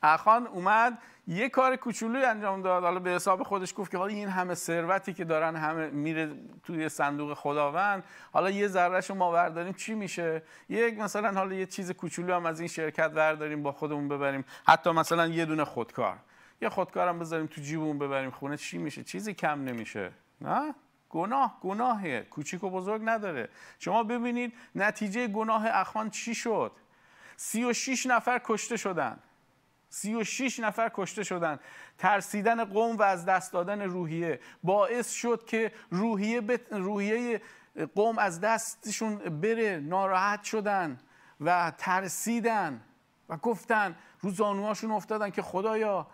اخان 0.04 0.48
اومد 0.48 0.98
یه 1.28 1.50
کار 1.50 1.76
کوچولوی 1.76 2.26
انجام 2.26 2.62
داد. 2.62 2.84
حالا 2.84 3.00
به 3.00 3.10
حساب 3.10 3.44
خودش 3.44 3.74
گفت 3.78 3.92
که 3.92 3.98
حالا 3.98 4.14
این 4.14 4.30
همه 4.30 4.56
ثروتی 4.56 5.14
که 5.14 5.24
دارن 5.24 5.56
همه 5.56 5.90
میره 5.90 6.32
توی 6.64 6.90
صندوق 6.90 7.34
خداوند. 7.34 8.04
حالا 8.34 8.50
یه 8.50 8.68
ذره 8.68 8.90
ذرهشو 8.90 9.16
ما 9.16 9.32
برداریم 9.32 9.74
چی 9.74 9.94
میشه؟ 9.94 10.44
یک 10.70 11.00
مثلا 11.00 11.32
حالا 11.32 11.56
یه 11.56 11.66
چیز 11.66 11.92
کوچولو 11.92 12.36
هم 12.36 12.46
از 12.46 12.60
این 12.60 12.70
شرکت 12.70 13.12
برداریم 13.12 13.64
با 13.64 13.72
خودمون 13.72 14.08
ببریم. 14.08 14.46
حتی 14.68 14.92
مثلا 14.92 15.28
یه 15.28 15.46
دونه 15.46 15.64
خودکار. 15.66 16.18
یه 16.62 16.70
خودکارم 16.70 17.20
بذاریم 17.20 17.48
تو 17.48 17.62
جیبمون 17.62 18.00
ببریم 18.00 18.30
خونه 18.30 18.58
چی 18.58 18.78
میشه؟ 18.78 19.04
چیزی 19.04 19.34
کم 19.34 19.64
نمیشه. 19.64 20.12
نه؟ 20.42 20.76
گناه 21.10 21.58
گناهه. 21.62 22.22
کوچیک 22.22 22.64
و 22.64 22.70
بزرگ 22.70 23.02
نداره. 23.06 23.50
شما 23.80 24.04
ببینید 24.04 24.54
نتیجه 24.76 25.28
گناه 25.28 25.66
اخوان 25.68 26.10
چی 26.10 26.36
شد؟ 26.36 26.72
36 27.38 28.06
نفر 28.06 28.42
کشته 28.46 28.78
شدند 28.78 29.24
36 29.98 30.60
نفر 30.60 30.92
کشته 30.94 31.24
شدند. 31.24 31.60
ترسیدن 31.98 32.66
قوم 32.66 32.98
و 32.98 33.02
از 33.04 33.26
دست 33.26 33.54
دادن 33.54 33.82
روحیه. 33.82 34.40
باعث 34.64 35.12
شد 35.12 35.46
که 35.46 35.72
روحیه 35.92 36.42
بت... 36.42 36.74
روحیه 36.74 37.42
قوم 37.96 38.18
از 38.18 38.42
دستشون 38.42 39.16
بره. 39.16 39.80
ناراحت 39.80 40.44
شدن 40.44 41.00
و 41.42 41.72
ترسیدن 41.78 42.82
و 43.30 43.38
گفتن 43.38 43.96
رو 44.22 44.30
زانوهاشون 44.30 44.92
افتادن 44.92 45.30
که 45.30 45.42
خدایا 45.42 46.08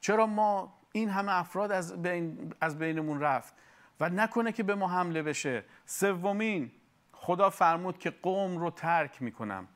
چرا 0.00 0.26
ما 0.26 0.78
این 0.92 1.10
همه 1.10 1.38
افراد 1.38 1.72
از, 1.72 2.02
بین 2.02 2.54
از 2.60 2.78
بینمون 2.78 3.20
رفت؟ 3.20 3.54
و 4.00 4.08
نکنه 4.08 4.52
که 4.52 4.62
به 4.62 4.74
ما 4.74 4.88
حمله 4.88 5.22
بشه. 5.22 5.64
سومین 5.86 6.70
خدا 7.12 7.50
فرمود 7.50 7.98
که 7.98 8.10
قوم 8.10 8.58
رو 8.58 8.70
ترک 8.70 9.22
می‌کنم. 9.22 9.68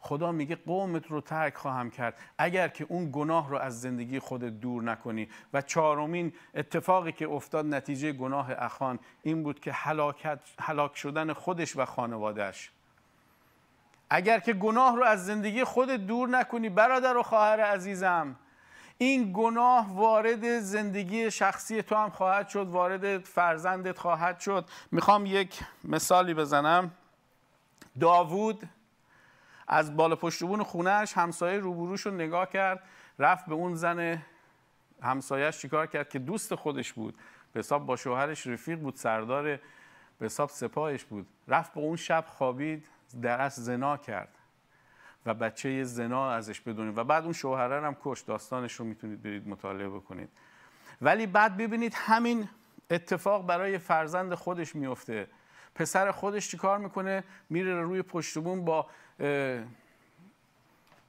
خدا 0.00 0.32
میگه 0.32 0.56
قومت 0.56 1.06
رو 1.06 1.20
ترک 1.20 1.56
خواهم 1.56 1.90
کرد. 1.90 2.14
اگر 2.38 2.68
که 2.68 2.86
اون 2.88 3.10
گناه 3.12 3.48
رو 3.48 3.58
از 3.58 3.80
زندگی 3.80 4.18
خودت 4.18 4.60
دور 4.60 4.82
نکنی. 4.82 5.28
و 5.52 5.62
چهارمین 5.62 6.32
اتفاقی 6.54 7.12
که 7.12 7.28
افتاد 7.28 7.66
نتیجه 7.66 8.12
گناه 8.12 8.50
اخان 8.58 8.98
این 9.22 9.42
بود 9.42 9.60
که 9.60 9.72
هلاکت 9.72 10.38
هلاک 10.60 10.96
شدن 10.96 11.32
خودش 11.32 11.76
و 11.76 11.84
خانوادهش 11.84 12.70
اگر 14.10 14.38
که 14.38 14.52
گناه 14.52 14.96
رو 14.96 15.04
از 15.04 15.26
زندگی 15.26 15.64
خودت 15.64 16.00
دور 16.00 16.28
نکنی 16.28 16.68
برادر 16.68 17.16
و 17.16 17.22
خواهر 17.22 17.60
عزیزم 17.60 18.36
این 18.98 19.30
گناه 19.34 19.94
وارد 19.94 20.58
زندگی 20.58 21.30
شخصی 21.30 21.82
تو 21.82 21.94
هم 21.94 22.10
خواهد 22.10 22.48
شد 22.48 22.68
وارد 22.68 23.18
فرزندت 23.18 23.98
خواهد 23.98 24.40
شد. 24.40 24.64
می‌خوام 24.92 25.26
یک 25.26 25.60
مثالی 25.84 26.34
بزنم. 26.34 26.90
داوود 28.00 28.68
از 29.68 29.96
بالا 29.96 30.16
پشتبون 30.16 30.62
خونهش 30.62 31.12
همسایه 31.12 31.58
روبروش 31.58 32.00
رو 32.00 32.12
نگاه 32.12 32.48
کرد 32.50 32.82
رفت 33.18 33.46
به 33.46 33.54
اون 33.54 33.74
زن 33.74 34.22
همسایهش 35.02 35.58
چیکار 35.58 35.86
کرد 35.86 36.08
که 36.08 36.18
دوست 36.18 36.54
خودش 36.54 36.92
بود. 36.92 37.18
به 37.52 37.60
حساب 37.60 37.86
با 37.86 37.96
شوهرش 37.96 38.46
رفیق 38.46 38.78
بود 38.78 38.94
سردار 38.94 39.44
به 40.18 40.26
حساب 40.26 40.48
سپاهش 40.48 41.04
بود. 41.04 41.26
رفت 41.48 41.74
به 41.74 41.80
اون 41.80 41.96
شب 41.96 42.24
خوابید 42.28 42.88
در 43.22 43.48
زنا 43.48 43.96
کرد 43.96 44.28
و 45.26 45.34
بچه 45.34 45.84
زنا 45.84 46.30
ازش 46.30 46.60
بدونید 46.60 46.98
و 46.98 47.04
بعد 47.04 47.24
اون 47.24 47.32
شوهره 47.32 47.86
هم 47.86 47.96
کش 48.04 48.20
داستانش 48.20 48.72
رو 48.72 48.84
می‌تونید 48.84 49.22
برید 49.22 49.48
مطالعه 49.48 49.88
بکنید. 49.88 50.28
ولی 51.02 51.26
بعد 51.26 51.56
ببینید 51.56 51.94
همین 51.96 52.48
اتفاق 52.90 53.46
برای 53.46 53.78
فرزند 53.78 54.34
خودش 54.34 54.74
میفته 54.76 55.26
پسر 55.74 56.10
خودش 56.10 56.50
چیکار 56.50 56.78
می‌کنه؟ 56.78 57.24
میره 57.50 57.82
روی 57.82 58.02
پشتبون 58.02 58.64
با 58.64 58.86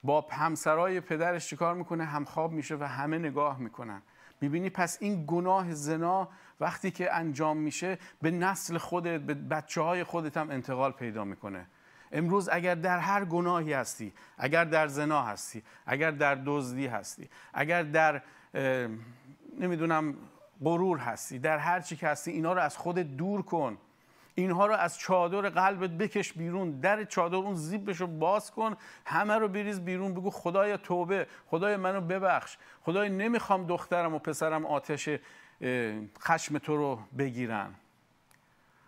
با 0.04 0.26
همسرای 0.32 1.00
پدرش 1.00 1.50
چیکار 1.50 1.76
می‌کنه؟ 1.76 2.06
همخواب 2.06 2.52
میشه 2.52 2.76
و 2.76 2.84
همه 2.84 3.18
نگاه 3.18 3.60
می‌کنن. 3.60 4.02
می‌بینی 4.42 4.70
پس 4.70 4.98
این 5.02 5.24
گناه 5.28 5.74
زنا 5.74 6.30
وقتی 6.60 6.92
که 6.92 7.16
انجام 7.16 7.58
میشه 7.58 7.98
به 8.22 8.32
نسل 8.32 8.78
خودت 8.78 9.22
به 9.22 9.34
بچه 9.34 9.82
های 9.82 10.04
خودت 10.04 10.38
هم 10.38 10.50
انتقال 10.50 10.92
پیدا 10.92 11.24
می‌کنه. 11.24 11.66
امروز 12.12 12.50
اگر 12.50 12.76
در 12.76 13.00
هر 13.00 13.26
گناهی 13.26 13.74
هستی 13.74 14.14
اگر 14.38 14.64
در 14.64 14.88
زنا 14.88 15.22
هستی 15.22 15.64
اگر 15.86 16.12
در 16.12 16.42
دزدی 16.46 16.88
هستی 16.88 17.30
اگر 17.54 17.84
در 17.84 18.22
نمی‌دونم 19.60 20.16
غرور 20.64 20.98
هستی 20.98 21.40
در 21.40 21.58
هر 21.58 21.80
چی 21.80 21.96
که 21.96 22.08
هستی 22.08 22.32
اینا 22.32 22.54
رو 22.54 22.62
از 22.62 22.78
خودت 22.78 23.18
دور 23.18 23.42
کن. 23.42 23.78
اینها 24.40 24.66
رو 24.66 24.74
از 24.74 25.00
چادر 25.00 25.50
قلبت 25.50 25.90
بکش 25.90 26.34
بیرون 26.34 26.80
در 26.80 27.04
چادر 27.04 27.36
اون 27.36 27.56
زیبش 27.56 28.02
رو 28.02 28.08
باز 28.08 28.52
کن 28.52 28.76
همه 29.06 29.34
رو 29.34 29.48
بریز 29.48 29.80
بیرون 29.80 30.14
بگو 30.14 30.30
خدای 30.30 30.78
توبه 30.78 31.28
خدای 31.48 31.76
منو 31.76 32.02
ببخش 32.02 32.58
خدای 32.82 33.10
نمی‌خوام 33.10 33.68
دخترم 33.68 34.16
و 34.16 34.20
پسرم 34.20 34.66
آتش 34.66 35.10
خشم 36.22 36.58
تو 36.58 36.78
رو 36.78 37.00
بگیرن. 37.18 37.74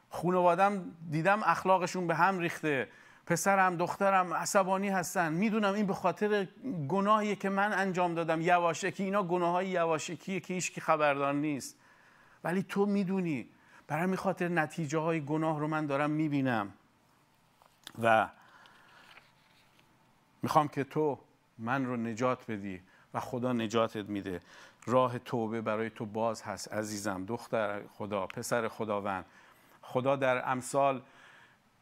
خانوادم 0.09 0.91
دیدم 1.11 1.41
اخلاقشون 1.43 2.07
به 2.07 2.15
هم 2.15 2.39
ریخته 2.39 2.87
پسرم 3.25 3.77
دخترم 3.77 4.33
عصبانی 4.33 4.89
هستن. 4.89 5.33
می‌دونم 5.33 5.73
این 5.73 5.85
به 5.85 5.93
خاطر 5.93 6.47
گناهیه 6.87 7.35
که 7.35 7.49
من 7.49 7.73
انجام 7.73 8.15
دادم 8.15 8.41
یواشکی. 8.41 9.03
اینا 9.03 9.23
گناه 9.23 9.51
های 9.51 9.67
یواشکیه 9.67 10.39
که 10.39 10.53
هیچ 10.53 10.79
خبردار 10.79 11.33
نیست. 11.33 11.77
ولی 12.43 12.63
تو 12.63 12.85
می‌دونی 12.85 13.49
برای 13.91 14.06
می 14.06 14.17
خاطر 14.17 14.47
نتیجه 14.47 14.99
های 14.99 15.21
گناه 15.21 15.60
رو 15.60 15.67
من 15.67 15.86
دارم 15.86 16.10
می‌بینم. 16.10 16.73
و 18.01 18.30
می‌خوام 20.43 20.67
که 20.67 20.84
تو 20.84 21.19
من 21.58 21.86
رو 21.86 21.97
نجات 21.97 22.51
بدی 22.51 22.82
و 23.13 23.19
خدا 23.19 23.54
نجاتت 23.54 24.10
میده. 24.10 24.39
راه 24.86 25.19
توبه 25.19 25.62
برای 25.62 25.89
تو 25.89 26.06
باز 26.06 26.41
هست 26.41 26.73
عزیزم 26.73 27.25
دختر 27.25 27.82
خدا 27.88 28.27
پسر 28.27 28.67
خداوند. 28.67 29.25
خدا 29.82 30.15
در 30.15 30.51
امثال 30.51 31.01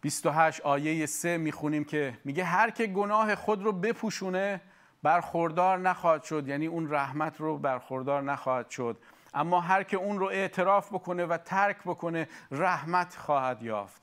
28 0.02 0.62
آیه 0.62 1.06
3 1.06 1.38
می‌خونیم 1.38 1.84
که 1.84 2.18
میگه 2.24 2.44
هر 2.44 2.70
که 2.70 2.88
گناه 2.88 3.36
خود 3.36 3.64
رو 3.64 3.72
بپوشونه 3.72 4.62
برخوردار 5.04 5.78
نخواهد 5.78 6.24
شد 6.24 6.48
یعنی 6.48 6.68
اون 6.68 6.92
رحمت 6.92 7.42
رو 7.42 7.58
برخوردار 7.58 8.22
نخواهد 8.22 8.70
شد. 8.70 8.98
اما 9.40 9.62
هر 9.62 9.84
که 9.84 9.98
اون 9.98 10.20
رو 10.20 10.26
اعتراف 10.26 10.94
بکنه 10.94 11.26
و 11.26 11.38
ترک 11.38 11.78
بکنه 11.86 12.28
رحمت 12.52 13.16
خواهد 13.16 13.64
یافت. 13.64 14.02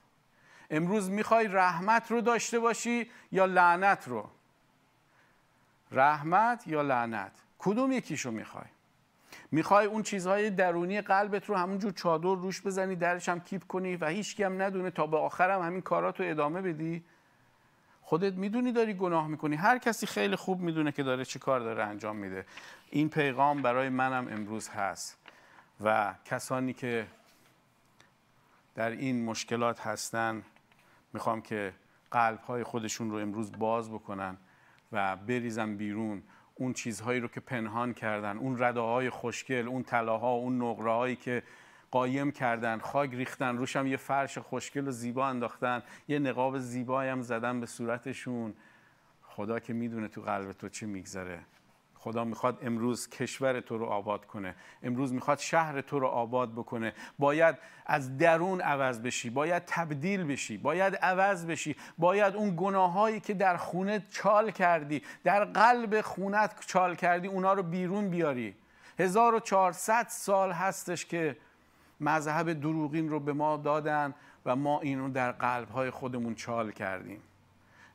امروز 0.71 1.11
می‌خوای 1.11 1.49
رحمت 1.49 2.11
رو 2.11 2.21
داشته 2.21 2.59
باشی 2.59 3.11
یا 3.33 3.45
لعنت 3.45 4.09
رو؟ 4.09 4.31
رحمت 5.93 6.67
یا 6.67 6.83
لعنت؟ 6.83 7.33
کدوم 7.59 7.93
یکیشو 7.93 8.31
می‌خوای؟ 8.31 8.65
می‌خوای 9.51 9.87
اون 9.87 10.03
چیزهای 10.03 10.51
درونی 10.51 11.01
قلبت 11.01 11.47
رو 11.47 11.57
همونجور 11.57 11.93
چادر 11.93 12.35
روش 12.35 12.63
بزنی 12.63 12.97
درش 12.97 13.29
هم 13.29 13.41
کیپ 13.41 13.67
کنی 13.67 13.97
و 13.97 14.07
هیچ 14.07 14.41
هم 14.41 14.63
ندونه 14.63 14.91
تا 14.91 15.07
به 15.07 15.17
آخرم 15.17 15.63
همین 15.63 15.81
کارات 15.83 16.21
رو 16.21 16.31
ادامه 16.31 16.63
بدی؟ 16.63 17.05
خودت 18.03 18.33
می‌دونی 18.33 18.73
داری 18.73 18.95
گناه 18.95 19.29
می‌کنی. 19.29 19.57
هر 19.57 19.79
کسی 19.79 20.07
خیلی 20.07 20.37
خوب 20.37 20.61
می‌دونه 20.61 20.93
که 20.93 21.03
داره 21.03 21.25
چی 21.25 21.39
کار 21.39 21.61
داره 21.61 21.85
انجام 21.85 22.17
میده. 22.17 22.47
این 22.91 23.09
پیغام 23.09 23.63
برای 23.63 23.89
منم 23.89 24.29
امروز 24.29 24.69
هست. 24.69 25.26
و 25.85 26.15
کسانی 26.25 26.73
که 26.73 27.07
در 28.75 28.91
این 28.91 29.25
مشکلات 29.25 29.81
هستن 29.81 30.43
می‌خوام 31.13 31.43
که 31.43 31.75
قلب 32.11 32.41
های 32.41 32.65
خودشون 32.65 33.11
رو 33.11 33.17
امروز 33.17 33.59
باز 33.59 33.91
بکنن 33.91 34.37
و 34.93 35.17
بریزن 35.17 35.77
بیرون 35.77 36.23
اون 36.55 36.73
چیزهایی 36.73 37.21
رو 37.21 37.29
که 37.29 37.41
پنهان 37.41 37.95
کردن 37.95 38.39
اون 38.39 38.59
رداهای 38.59 39.11
خوشگل 39.11 39.69
اون 39.69 39.83
طلاها 39.83 40.31
اون 40.31 40.63
نقره 40.63 41.17
که 41.17 41.43
قایم 41.91 42.31
کردن 42.31 42.79
خاک 42.79 43.11
ریختن 43.15 43.57
روشم 43.57 43.87
یه 43.87 43.97
فرش 43.97 44.39
خوشگل 44.39 44.89
و 44.89 44.91
زیبا 44.91 45.27
انداختن 45.27 45.83
یه 46.09 46.19
نقاب 46.19 46.59
زیبایی 46.59 47.11
هم 47.11 47.23
زدن 47.23 47.61
به 47.61 47.67
صورتشون. 47.67 48.55
خدا 49.23 49.61
که 49.61 49.73
می‌دونه 49.73 50.09
تو 50.09 50.23
قلب 50.23 50.53
تو 50.53 50.69
چه 50.69 50.87
میگذره. 50.87 51.41
خدا 52.07 52.25
می‌خواد 52.25 52.59
امروز 52.63 53.09
کشور 53.09 53.61
تو 53.61 53.79
رو 53.79 53.87
آباد 53.87 54.27
کنه. 54.27 54.55
امروز 54.83 55.13
می‌خواد 55.13 55.39
شهر 55.39 55.81
تو 55.81 55.99
رو 55.99 56.07
آباد 56.07 56.53
بکنه. 56.53 56.93
باید 57.19 57.57
از 57.87 58.19
درون 58.19 58.61
عوض 58.61 59.01
بشی 59.01 59.31
باید 59.31 59.63
تبدیل 59.67 60.25
بشی 60.25 60.57
باید 60.59 60.95
عوض 60.97 61.47
بشی. 61.47 61.77
باید 61.99 62.37
اون 62.37 62.55
گناهایی 62.57 63.21
که 63.21 63.35
در 63.35 63.57
خونه 63.57 64.07
چال 64.11 64.51
کردی 64.51 65.03
در 65.25 65.45
قلب 65.45 66.01
خونت 66.01 66.67
چال 66.67 66.95
کردی 66.95 67.29
اونا 67.29 67.53
رو 67.53 67.63
بیرون 67.63 68.11
بیاری. 68.11 68.55
1400 68.99 70.07
سال 70.09 70.53
هستش 70.53 71.07
که 71.07 71.37
مذهب 72.01 72.53
دروغین 72.53 73.09
رو 73.09 73.21
به 73.21 73.33
ما 73.33 73.57
دادن 73.57 74.15
و 74.47 74.57
ما 74.57 74.81
اینو 74.81 75.09
در 75.09 75.33
قلبهای 75.33 75.91
خودمون 75.91 76.35
چال 76.35 76.71
کردیم. 76.71 77.21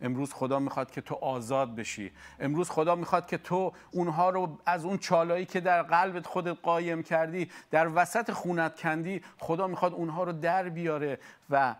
امروز 0.01 0.33
خدا 0.33 0.59
می‌خواد 0.59 0.91
که 0.91 1.01
تو 1.01 1.15
آزاد 1.15 1.75
بشی. 1.75 2.11
امروز 2.39 2.69
خدا 2.69 2.95
می‌خواد 2.95 3.27
که 3.27 3.37
تو 3.37 3.73
اونها 3.91 4.29
رو 4.29 4.59
از 4.65 4.85
اون 4.85 4.97
چالایی 4.97 5.45
که 5.45 5.59
در 5.59 5.83
قلبت 5.83 6.27
خودت 6.27 6.57
قایم 6.63 7.03
کردی 7.03 7.49
در 7.71 7.89
وسط 7.95 8.31
خونت 8.31 8.79
کندی 8.79 9.21
خدا 9.37 9.67
می‌خواد 9.67 9.93
اونها 9.93 10.23
رو 10.23 10.31
در 10.31 10.69
بیاره 10.69 11.19
و 11.49 11.75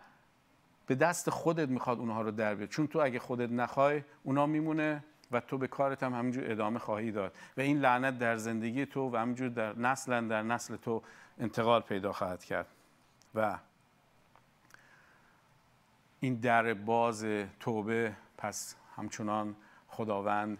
به 0.86 0.94
دست 0.94 1.30
خودت 1.30 1.68
می‌خواد 1.68 1.98
اونها 1.98 2.22
رو 2.22 2.30
در 2.30 2.54
بیاره. 2.54 2.72
چون 2.72 2.86
تو 2.86 2.98
اگه 2.98 3.18
خودت 3.18 3.50
نخوای 3.50 4.02
اونا 4.22 4.46
میمونه 4.46 5.04
و 5.32 5.40
تو 5.40 5.58
به 5.58 5.66
کارت 5.66 6.02
هم 6.02 6.14
همینجور 6.14 6.50
ادامه 6.50 6.78
خواهی 6.78 7.12
داد. 7.12 7.32
و 7.56 7.60
این 7.60 7.80
لعنت 7.80 8.18
در 8.18 8.36
زندگی 8.36 8.86
تو 8.86 9.10
و 9.10 9.16
همینجور 9.16 9.48
در 9.48 9.78
نسل 9.78 10.28
در 10.28 10.42
نسل 10.42 10.76
تو 10.76 11.02
انتقال 11.38 11.80
پیدا 11.80 12.12
خواهد 12.12 12.44
کرد. 12.44 12.66
و 13.34 13.58
این 16.22 16.34
در 16.34 16.74
باز 16.74 17.24
توبه 17.60 18.12
پس 18.38 18.76
همچنان 18.96 19.56
خداوند 19.88 20.58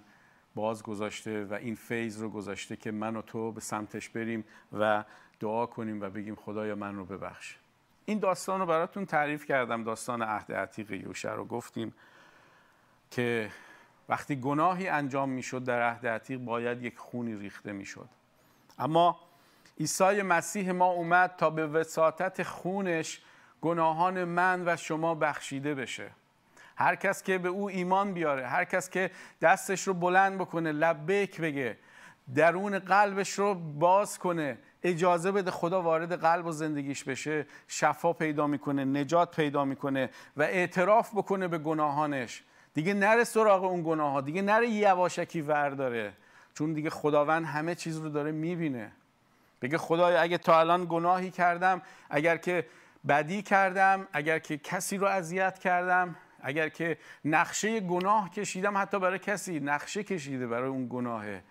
باز 0.55 0.83
گذاشته 0.83 1.45
و 1.45 1.55
این 1.55 1.75
فیض 1.75 2.23
رو 2.23 2.29
گذاشته 2.29 2.77
که 2.77 2.91
من 2.91 3.17
و 3.17 3.23
تو 3.23 3.53
به 3.53 3.61
سمتش 3.61 4.09
بریم 4.09 4.45
و 4.73 5.05
دعا 5.41 5.67
کنیم 5.67 6.01
و 6.01 6.11
بگیم 6.11 6.35
خدایا 6.35 6.75
من 6.75 6.97
رو 6.97 7.05
ببخش. 7.05 7.57
این 8.05 8.19
داستان 8.19 8.61
رو 8.61 8.67
براتون 8.67 9.07
تعریف 9.07 9.45
کردم 9.45 9.85
داستان 9.85 10.23
عهد 10.23 10.53
عتیق 10.53 10.91
یوشه 10.91 11.33
رو 11.33 11.45
گفتیم 11.45 11.95
که 13.11 13.51
وقتی 14.09 14.37
گناهی 14.37 14.89
انجام 14.89 15.29
می‌شد 15.29 15.65
در 15.65 15.91
عهد 15.91 16.07
عتیق 16.07 16.41
باید 16.41 16.83
یک 16.83 16.99
خونی 16.99 17.35
ریخته 17.35 17.73
می‌شد. 17.73 18.09
اما 18.79 19.21
عیسی 19.81 20.23
مسیح 20.23 20.73
ما 20.73 20.87
اومد 20.87 21.35
تا 21.37 21.51
به 21.51 21.67
وساطت 21.67 22.43
خونش 22.43 23.21
گناهان 23.63 24.25
من 24.25 24.63
و 24.67 24.77
شما 24.77 25.15
بخشیده 25.15 25.75
بشه. 25.75 26.11
هر 26.77 26.97
کس 26.97 27.23
که 27.23 27.39
به 27.39 27.49
او 27.49 27.69
ایمان 27.69 28.13
بیاره 28.13 28.47
هر 28.47 28.65
کس 28.65 28.91
که 28.91 29.11
دستش 29.41 29.89
رو 29.89 29.95
بلند 29.95 30.39
بکنه 30.39 30.73
لبیک 30.73 31.41
بگه 31.41 31.77
درون 32.35 32.79
قلبش 32.79 33.31
رو 33.39 33.55
باز 33.55 34.19
کنه 34.19 34.59
اجازه 34.83 35.33
بده 35.33 35.51
خدا 35.51 35.83
وارد 35.83 36.21
قلب 36.21 36.47
و 36.47 36.53
زندگیش 36.53 37.05
بشه 37.05 37.47
شفا 37.69 38.13
پیدا 38.13 38.47
می‌کنه 38.47 38.85
نجات 38.85 39.37
پیدا 39.37 39.65
می‌کنه 39.65 40.11
و 40.37 40.43
اعتراف 40.43 41.11
بکنه 41.15 41.49
به 41.49 41.59
گناهانش. 41.59 42.43
دیگه 42.75 42.95
نره 42.95 43.25
سراغ 43.25 43.65
اون 43.65 43.83
گناه 43.85 44.13
ها 44.13 44.21
دیگه 44.21 44.43
نره 44.43 44.69
یواشکی 44.69 45.41
ورداره. 45.41 46.13
چون 46.55 46.73
دیگه 46.73 46.91
خداوند 46.91 47.45
همه 47.45 47.75
چیز 47.75 47.99
رو 47.99 48.09
داره 48.09 48.33
می‌بینه. 48.33 48.93
بگه 49.63 49.79
خدایا 49.79 50.21
اگه 50.21 50.39
تا 50.39 50.61
الان 50.61 50.87
گناهی 50.89 51.31
کردم 51.31 51.83
اگر 52.11 52.37
که 52.37 52.67
بدی 53.09 53.43
کردم 53.43 54.07
اگر 54.13 54.39
که 54.39 54.59
کسی 54.59 54.97
رو 54.97 55.07
اذیت 55.07 55.59
کردم 55.59 56.17
اگر 56.41 56.69
که 56.69 56.99
نقشه 57.25 57.81
گناه 57.81 58.31
کشیدم 58.31 58.79
حتی 58.79 58.99
برای 58.99 59.19
کسی 59.19 59.61
نقشه 59.61 60.03
کشیده 60.03 60.47
برای 60.47 60.69
اون 60.69 60.87
گناهه. 60.91 61.43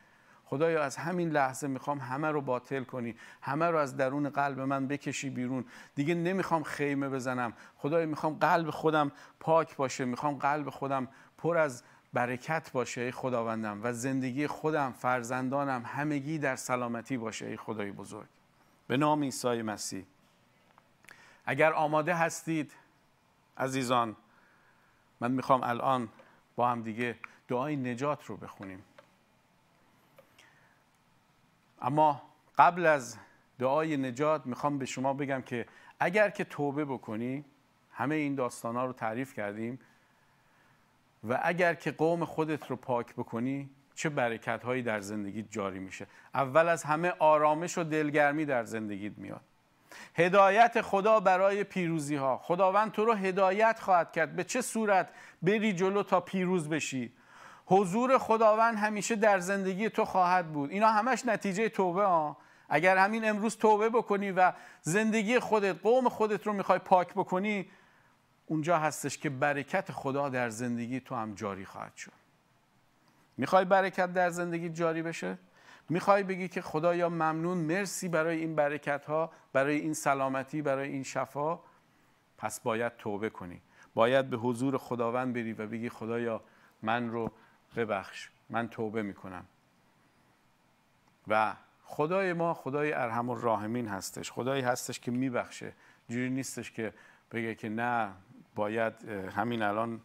خدایا 0.45 0.83
از 0.83 0.97
همین 0.97 1.29
لحظه 1.29 1.67
می‌خوام 1.67 1.99
همه 1.99 2.31
رو 2.31 2.41
باطل 2.41 2.83
کنی. 2.83 3.15
همه 3.41 3.65
رو 3.65 3.77
از 3.77 3.97
درون 3.97 4.29
قلب 4.29 4.59
من 4.59 4.87
بکشی 4.87 5.29
بیرون. 5.29 5.65
دیگه 5.95 6.15
نمی‌خوام 6.15 6.63
خیمه 6.63 7.09
بزنم. 7.09 7.53
خدایا 7.77 8.05
می‌خوام 8.05 8.33
قلب 8.33 8.69
خودم 8.69 9.11
پاک 9.39 9.75
باشه. 9.75 10.05
می‌خوام 10.05 10.37
قلب 10.37 10.69
خودم 10.69 11.07
پر 11.37 11.57
از 11.57 11.83
برکت 12.13 12.71
باشه 12.71 13.01
ای 13.01 13.11
خداوندم. 13.11 13.79
و 13.83 13.93
زندگی 13.93 14.47
خودم 14.47 14.91
فرزندانم 14.91 15.83
همگی 15.85 16.37
در 16.37 16.55
سلامتی 16.55 17.17
باشه 17.17 17.45
ای 17.45 17.57
خدای 17.57 17.91
بزرگ. 17.91 18.27
به 18.87 18.97
نام 18.97 19.23
عیسی 19.23 19.61
مسیح. 19.61 20.05
اگر 21.45 21.73
آماده 21.73 22.15
هستید 22.15 22.71
عزیزان 23.57 24.15
من 25.19 25.31
می‌خوام 25.31 25.63
الان 25.63 26.09
با 26.55 26.69
هم 26.69 26.81
دیگه 26.81 27.15
دعای 27.47 27.75
نجات 27.75 28.25
رو 28.25 28.37
بخونیم. 28.37 28.83
اما 31.81 32.21
قبل 32.57 32.85
از 32.85 33.17
دعای 33.59 33.97
نجات 33.97 34.45
می‌خوام 34.45 34.77
به 34.77 34.85
شما 34.85 35.13
بگم 35.13 35.41
که 35.41 35.65
اگر 35.99 36.29
که 36.29 36.43
توبه 36.43 36.85
بکنی 36.85 37.45
همه 37.91 38.15
این 38.15 38.35
داستان 38.35 38.75
ها 38.75 38.85
رو 38.85 38.93
تعریف 38.93 39.33
کردیم 39.33 39.79
و 41.29 41.39
اگر 41.43 41.73
که 41.73 41.91
قوم 41.91 42.25
خودت 42.25 42.67
رو 42.67 42.75
پاک 42.75 43.13
بکنی 43.13 43.69
چه 43.95 44.09
برکت 44.09 44.63
هایی 44.63 44.81
در 44.81 44.99
زندگیت 44.99 45.51
جاری 45.51 45.79
میشه؟ 45.79 46.07
اول 46.33 46.67
از 46.67 46.83
همه 46.83 47.13
آرامش 47.19 47.77
و 47.77 47.83
دلگرمی 47.83 48.45
در 48.45 48.63
زندگیت 48.63 49.17
میاد. 49.17 49.41
هدایت 50.15 50.81
خدا 50.81 51.19
برای 51.19 51.63
پیروزی 51.63 52.15
ها 52.15 52.37
خداوند 52.37 52.91
تو 52.91 53.05
رو 53.05 53.13
هدایت 53.13 53.79
خواهد 53.79 54.11
کرد. 54.11 54.35
به 54.35 54.43
چه 54.43 54.61
صورت 54.61 55.09
بری 55.41 55.73
جلو 55.73 56.03
تا 56.03 56.21
پیروز 56.21 56.69
بشی؟ 56.69 57.13
حضور 57.65 58.17
خداوند 58.17 58.77
همیشه 58.77 59.15
در 59.15 59.39
زندگی 59.39 59.89
تو 59.89 60.05
خواهد 60.05 60.51
بود. 60.51 60.71
اینا 60.71 60.87
همش 60.87 61.25
نتیجه 61.25 61.69
توبه 61.69 62.03
ها. 62.05 62.37
اگر 62.69 62.97
همین 62.97 63.29
امروز 63.29 63.57
توبه 63.57 63.89
بکنی 63.89 64.31
و 64.31 64.53
زندگی 64.81 65.39
خودت 65.39 65.81
قوم 65.81 66.09
خودت 66.09 66.47
رو 66.47 66.53
می‌خوای 66.53 66.79
پاک 66.79 67.13
بکنی 67.13 67.71
اونجا 68.45 68.77
هستش 68.77 69.17
که 69.17 69.29
برکت 69.29 69.91
خدا 69.91 70.29
در 70.29 70.49
زندگی 70.49 70.99
تو 70.99 71.15
هم 71.15 71.35
جاری 71.35 71.65
خواهد 71.65 71.95
شد. 71.95 72.11
می‌خوای 73.37 73.65
برکت 73.65 74.13
در 74.13 74.29
زندگی 74.29 74.69
جاری 74.69 75.01
بشه؟ 75.01 75.37
می‌خوای 75.91 76.23
بگی 76.23 76.47
که 76.47 76.61
خدایا 76.61 77.09
ممنون 77.09 77.57
مرسی 77.57 78.07
برای 78.07 78.39
این 78.39 78.55
برکت 78.55 79.05
ها 79.05 79.31
برای 79.53 79.75
این 79.79 79.93
سلامتی 79.93 80.61
برای 80.61 80.89
این 80.89 81.03
شفا؟ 81.03 81.59
پس 82.37 82.59
باید 82.59 82.97
توبه 82.97 83.29
کنی. 83.29 83.61
باید 83.93 84.29
به 84.29 84.37
حضور 84.37 84.77
خداوند 84.77 85.33
بری 85.33 85.53
و 85.53 85.67
بگی 85.67 85.89
خدایا 85.89 86.41
من 86.81 87.09
رو 87.09 87.31
ببخش 87.75 88.29
من 88.49 88.67
توبه 88.67 89.01
می‌کنم. 89.01 89.45
و 91.27 91.53
خدای 91.83 92.33
ما 92.33 92.53
خدای 92.53 92.93
ارحم 92.93 93.29
و 93.29 93.35
راهمین 93.35 93.87
هستش. 93.87 94.31
خدایی 94.31 94.61
هستش 94.61 94.99
که 94.99 95.11
میبخشه. 95.11 95.73
جوری 96.09 96.29
نیستش 96.29 96.71
که 96.71 96.93
بگه 97.31 97.55
که 97.55 97.69
نه 97.69 98.11
باید 98.55 99.09
همین 99.09 99.61
الان 99.61 100.01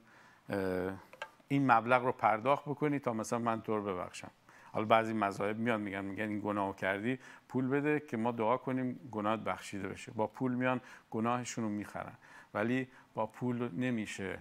این 1.49 1.72
مبلغ 1.72 2.05
رو 2.05 2.12
پرداخت 2.12 2.64
بکنی 2.64 2.99
تا 2.99 3.12
مثلا 3.12 3.38
من 3.38 3.62
تو 3.62 3.77
رو 3.77 3.85
ببخشم. 3.85 4.31
حالا 4.76 4.86
بعضی 4.86 5.12
مذاهب 5.12 5.58
میان 5.58 5.80
میگن 5.80 6.04
میگن 6.04 6.28
این 6.28 6.40
گناه 6.40 6.76
کردی 6.76 7.18
پول 7.48 7.68
بده 7.68 8.00
که 8.00 8.16
ما 8.16 8.32
دعا 8.32 8.56
کنیم 8.56 9.00
گناهت 9.12 9.40
بخشیده 9.40 9.88
بشه. 9.88 10.12
با 10.12 10.26
پول 10.26 10.54
میان 10.54 10.80
گناهشون 11.10 11.64
رو 11.64 11.70
می‌خرن. 11.70 12.12
ولی 12.54 12.88
با 13.14 13.26
پول 13.26 13.68
نمیشه 13.74 14.38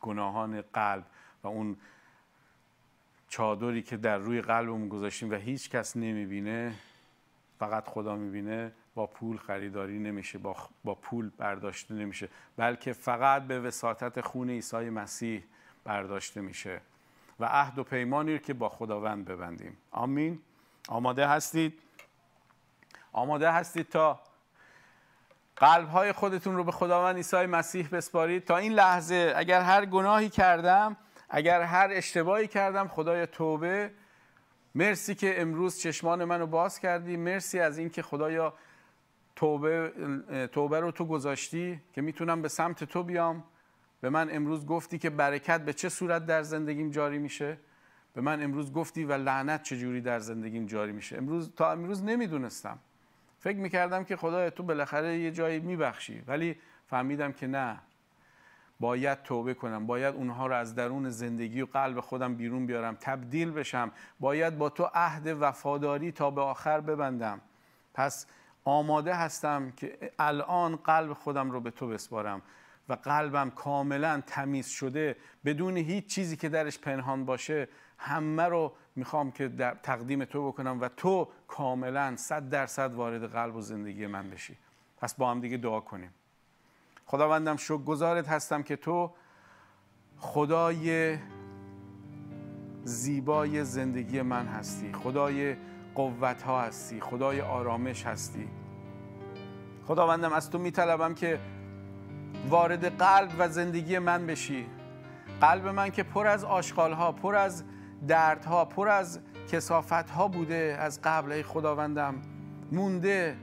گناهان 0.00 0.60
قلب 0.60 1.06
و 1.42 1.48
اون 1.48 1.76
چادری 3.28 3.82
که 3.82 3.96
در 3.96 4.18
روی 4.18 4.40
قلبمون 4.40 4.88
گذاشتیم 4.88 5.30
و 5.30 5.34
هیچ 5.34 5.70
کس 5.70 5.96
نمی‌بینه 5.96 6.74
فقط 7.58 7.84
خدا 7.88 8.16
می‌بینه 8.16 8.72
با 8.94 9.06
پول 9.06 9.36
خریداری 9.36 9.98
نمیشه 9.98 10.38
با, 10.38 10.56
با 10.84 10.94
پول 10.94 11.30
برداشته 11.38 11.94
نمیشه. 11.94 12.28
بلکه 12.56 12.92
فقط 12.92 13.42
به 13.42 13.60
وساطت 13.60 14.20
خون 14.20 14.50
عیسی 14.50 14.90
مسیح 14.90 15.44
برداشته 15.84 16.40
میشه. 16.40 16.80
و 17.40 17.44
عهد 17.44 17.78
و 17.78 17.84
پیمانی 17.84 18.38
که 18.38 18.54
با 18.54 18.68
خداوند 18.68 19.24
ببندیم. 19.24 19.76
آمین. 19.90 20.38
آماده 20.88 21.26
هستید؟ 21.26 21.80
آماده 23.12 23.52
هستید 23.52 23.88
تا 23.88 24.20
قلب 25.56 25.88
های 25.88 26.12
خودتون 26.12 26.56
رو 26.56 26.64
به 26.64 26.72
خداوند 26.72 27.16
عیسی 27.16 27.46
مسیح 27.46 27.88
بسپارید. 27.92 28.44
تا 28.44 28.56
این 28.56 28.72
لحظه 28.72 29.32
اگر 29.36 29.60
هر 29.60 29.86
گناهی 29.86 30.28
کردم 30.28 30.96
اگر 31.28 31.62
هر 31.62 31.88
اشتباهی 31.92 32.46
کردم 32.46 32.88
خدای 32.88 33.26
توبه. 33.26 33.90
مرسی 34.74 35.14
که 35.14 35.40
امروز 35.40 35.78
چشمان 35.78 36.24
منو 36.24 36.46
باز 36.46 36.78
کردی. 36.78 37.16
مرسی 37.16 37.60
از 37.60 37.78
اینکه 37.78 38.02
خدایا 38.02 38.54
توبه 39.36 40.48
توبه 40.52 40.80
رو 40.80 40.90
تو 40.90 41.04
گذاشتی 41.04 41.80
که 41.92 42.00
می‌تونم 42.00 42.42
به 42.42 42.48
سمت 42.48 42.84
تو 42.84 43.02
بیام. 43.02 43.44
به 44.00 44.10
من 44.10 44.28
امروز 44.32 44.66
گفتی 44.66 44.98
که 44.98 45.10
برکت 45.10 45.60
به 45.60 45.72
چه 45.72 45.88
صورت 45.88 46.26
در 46.26 46.42
زندگیم 46.42 46.90
جاری 46.90 47.18
میشه؟ 47.18 47.58
به 48.14 48.20
من 48.20 48.42
امروز 48.42 48.72
گفتی 48.72 49.04
و 49.04 49.12
لعنت 49.12 49.62
چجوری 49.62 50.00
در 50.00 50.18
زندگیم 50.18 50.66
جاری 50.66 50.92
میشه؟ 50.92 51.16
امروز 51.16 51.50
تا 51.56 51.72
امروز 51.72 52.04
نمی‌دونستم. 52.04 52.78
فکر 53.38 53.56
می‌کردم 53.56 54.04
که 54.04 54.16
خدا 54.16 54.50
تو 54.50 54.62
بالاخره 54.62 55.18
یه 55.18 55.30
جایی 55.30 55.58
میبخشی. 55.58 56.22
ولی 56.26 56.56
فهمیدم 56.86 57.32
که 57.32 57.46
نه. 57.46 57.78
باید 58.80 59.22
توبه 59.22 59.54
کنم. 59.54 59.86
باید 59.86 60.14
اونها 60.14 60.46
رو 60.46 60.54
از 60.54 60.74
درون 60.74 61.10
زندگی 61.10 61.62
و 61.62 61.66
قلب 61.66 62.00
خودم 62.00 62.34
بیرون 62.34 62.66
بیارم. 62.66 62.96
تبدیل 63.00 63.50
بشم. 63.50 63.92
باید 64.20 64.58
با 64.58 64.70
تو 64.70 64.90
عهد 64.94 65.36
وفاداری 65.40 66.12
تا 66.12 66.30
به 66.30 66.40
آخر 66.40 66.80
ببندم. 66.80 67.40
پس 67.94 68.26
آماده 68.64 69.14
هستم 69.14 69.70
که 69.70 70.12
الان 70.18 70.76
قلب 70.76 71.12
خودم 71.12 71.50
رو 71.50 71.60
به 71.60 71.70
تو 71.70 71.88
بسپارم. 71.88 72.42
و 72.90 72.92
قلبم 72.92 73.50
کاملا 73.50 74.22
تمیز 74.26 74.68
شده 74.68 75.16
بدون 75.44 75.76
هیچ 75.76 76.06
چیزی 76.06 76.36
که 76.36 76.48
درش 76.48 76.78
پنهان 76.78 77.24
باشه 77.24 77.68
همه 77.98 78.42
رو 78.42 78.72
می‌خوام 78.96 79.32
که 79.32 79.48
در 79.48 79.74
تقدیم 79.74 80.24
تو 80.24 80.48
بکنم 80.48 80.80
و 80.80 80.88
تو 80.88 81.28
کاملا 81.48 82.16
صد 82.16 82.48
درصد 82.48 82.94
وارد 82.94 83.32
قلب 83.32 83.56
و 83.56 83.60
زندگی 83.60 84.06
من 84.06 84.30
بشی. 84.30 84.56
پس 85.00 85.14
با 85.14 85.30
هم 85.30 85.40
دیگه 85.40 85.56
دعا 85.56 85.80
کنیم. 85.80 86.14
خداوندم 87.06 87.56
شکر 87.56 87.78
گذارت 87.78 88.28
هستم 88.28 88.62
که 88.62 88.76
تو 88.76 89.10
خدای 90.16 91.18
زیبای 92.84 93.64
زندگی 93.64 94.22
من 94.22 94.46
هستی 94.46 94.92
خدای 94.92 95.56
قوت 95.94 96.42
ها 96.42 96.62
هستی 96.62 97.00
خدای 97.00 97.40
آرامش 97.40 98.06
هستی. 98.06 98.48
خداوندم 99.86 100.32
از 100.32 100.50
تو 100.50 100.58
میطلبم 100.58 101.14
که 101.14 101.40
وارد 102.48 102.98
قلب 103.02 103.30
و 103.38 103.48
زندگی 103.48 103.98
من 103.98 104.26
بشی. 104.26 104.66
قلب 105.40 105.68
من 105.68 105.90
که 105.90 106.02
پر 106.02 106.26
از 106.26 106.44
آشغال 106.44 106.92
ها 106.92 107.12
پر 107.12 107.34
از 107.34 107.64
دردها 108.08 108.64
پر 108.64 108.88
از 108.88 109.20
کسافت 109.52 110.10
ها 110.10 110.28
بوده 110.28 110.76
از 110.80 111.00
قبل 111.04 111.32
ای 111.32 111.42
خداوندم. 111.42 112.14
مونده. 112.72 113.36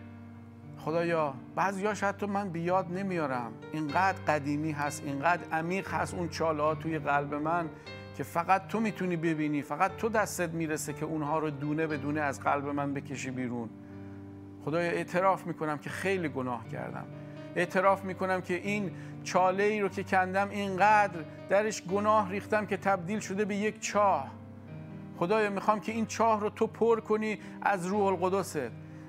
خدایا 0.77 1.33
بعضی 1.55 1.85
ها 1.85 1.93
شاید 1.93 2.17
تو 2.17 2.27
من 2.27 2.49
بیاد 2.49 2.91
نمیارم. 2.91 3.51
اینقدر 3.73 4.17
قدیمی 4.27 4.71
هست 4.71 5.03
اینقدر 5.05 5.41
عمیق 5.51 5.93
هست 5.93 6.13
اون 6.13 6.29
چاله 6.29 6.63
ها 6.63 6.75
توی 6.75 6.99
قلب 6.99 7.33
من 7.33 7.69
که 8.17 8.23
فقط 8.23 8.67
تو 8.67 8.79
می‌تونی 8.79 9.15
ببینی 9.15 9.61
فقط 9.61 9.97
تو 9.97 10.09
دستت 10.09 10.49
می‌رسه 10.49 10.93
که 10.93 11.05
اونها 11.05 11.39
رو 11.39 11.49
دونه 11.49 11.87
به 11.87 11.97
دونه 11.97 12.21
از 12.21 12.41
قلب 12.41 12.65
من 12.65 12.93
بکشی 12.93 13.31
بیرون. 13.31 13.69
خدایا 14.65 14.91
اعتراف 14.91 15.47
می‌کنم 15.47 15.77
که 15.77 15.89
خیلی 15.89 16.29
گناه 16.29 16.67
کردم. 16.67 17.05
اعتراف 17.57 18.03
می‌کنم 18.03 18.41
که 18.41 18.53
این 18.53 18.91
چاله 19.23 19.63
ای 19.63 19.81
رو 19.81 19.89
که 19.89 20.03
کندم 20.03 20.49
اینقدر 20.49 21.19
درش 21.49 21.83
گناه 21.83 22.31
ریختم 22.31 22.65
که 22.65 22.77
تبدیل 22.77 23.19
شده 23.19 23.45
به 23.45 23.55
یک 23.55 23.81
چاه. 23.81 24.31
خدایا 25.17 25.49
می‌خوام 25.49 25.79
که 25.79 25.91
این 25.91 26.05
چاه 26.05 26.39
رو 26.39 26.49
تو 26.49 26.67
پر 26.67 26.99
کنی 26.99 27.39
از 27.61 27.85
روح 27.85 28.05
القدست 28.05 28.59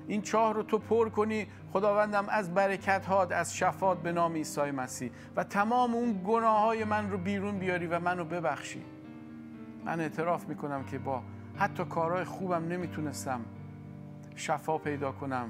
این 0.07 0.21
چاه 0.21 0.53
رو 0.53 0.63
تو 0.63 0.77
پر 0.77 1.09
کنی 1.09 1.47
خداوندم 1.73 2.29
از 2.29 2.53
برکت 2.53 3.05
هات 3.05 3.31
از 3.31 3.55
شفات 3.55 4.01
به 4.01 4.11
نام 4.11 4.33
عیسی 4.33 4.71
مسیح. 4.71 5.11
و 5.35 5.43
تمام 5.43 5.93
اون 5.93 6.21
گناه 6.27 6.61
های 6.61 6.83
من 6.83 7.11
رو 7.11 7.17
بیرون 7.17 7.59
بیاری 7.59 7.87
و 7.87 7.99
منو 7.99 8.25
ببخشی. 8.25 8.81
من 9.85 9.99
اعتراف 9.99 10.45
می‌کنم 10.45 10.83
که 10.83 10.99
با 10.99 11.21
حتی 11.57 11.85
کارهای 11.85 12.23
خوبم 12.23 12.67
نمی‌تونستم 12.67 13.41
شفا 14.35 14.77
پیدا 14.77 15.11
کنم 15.11 15.49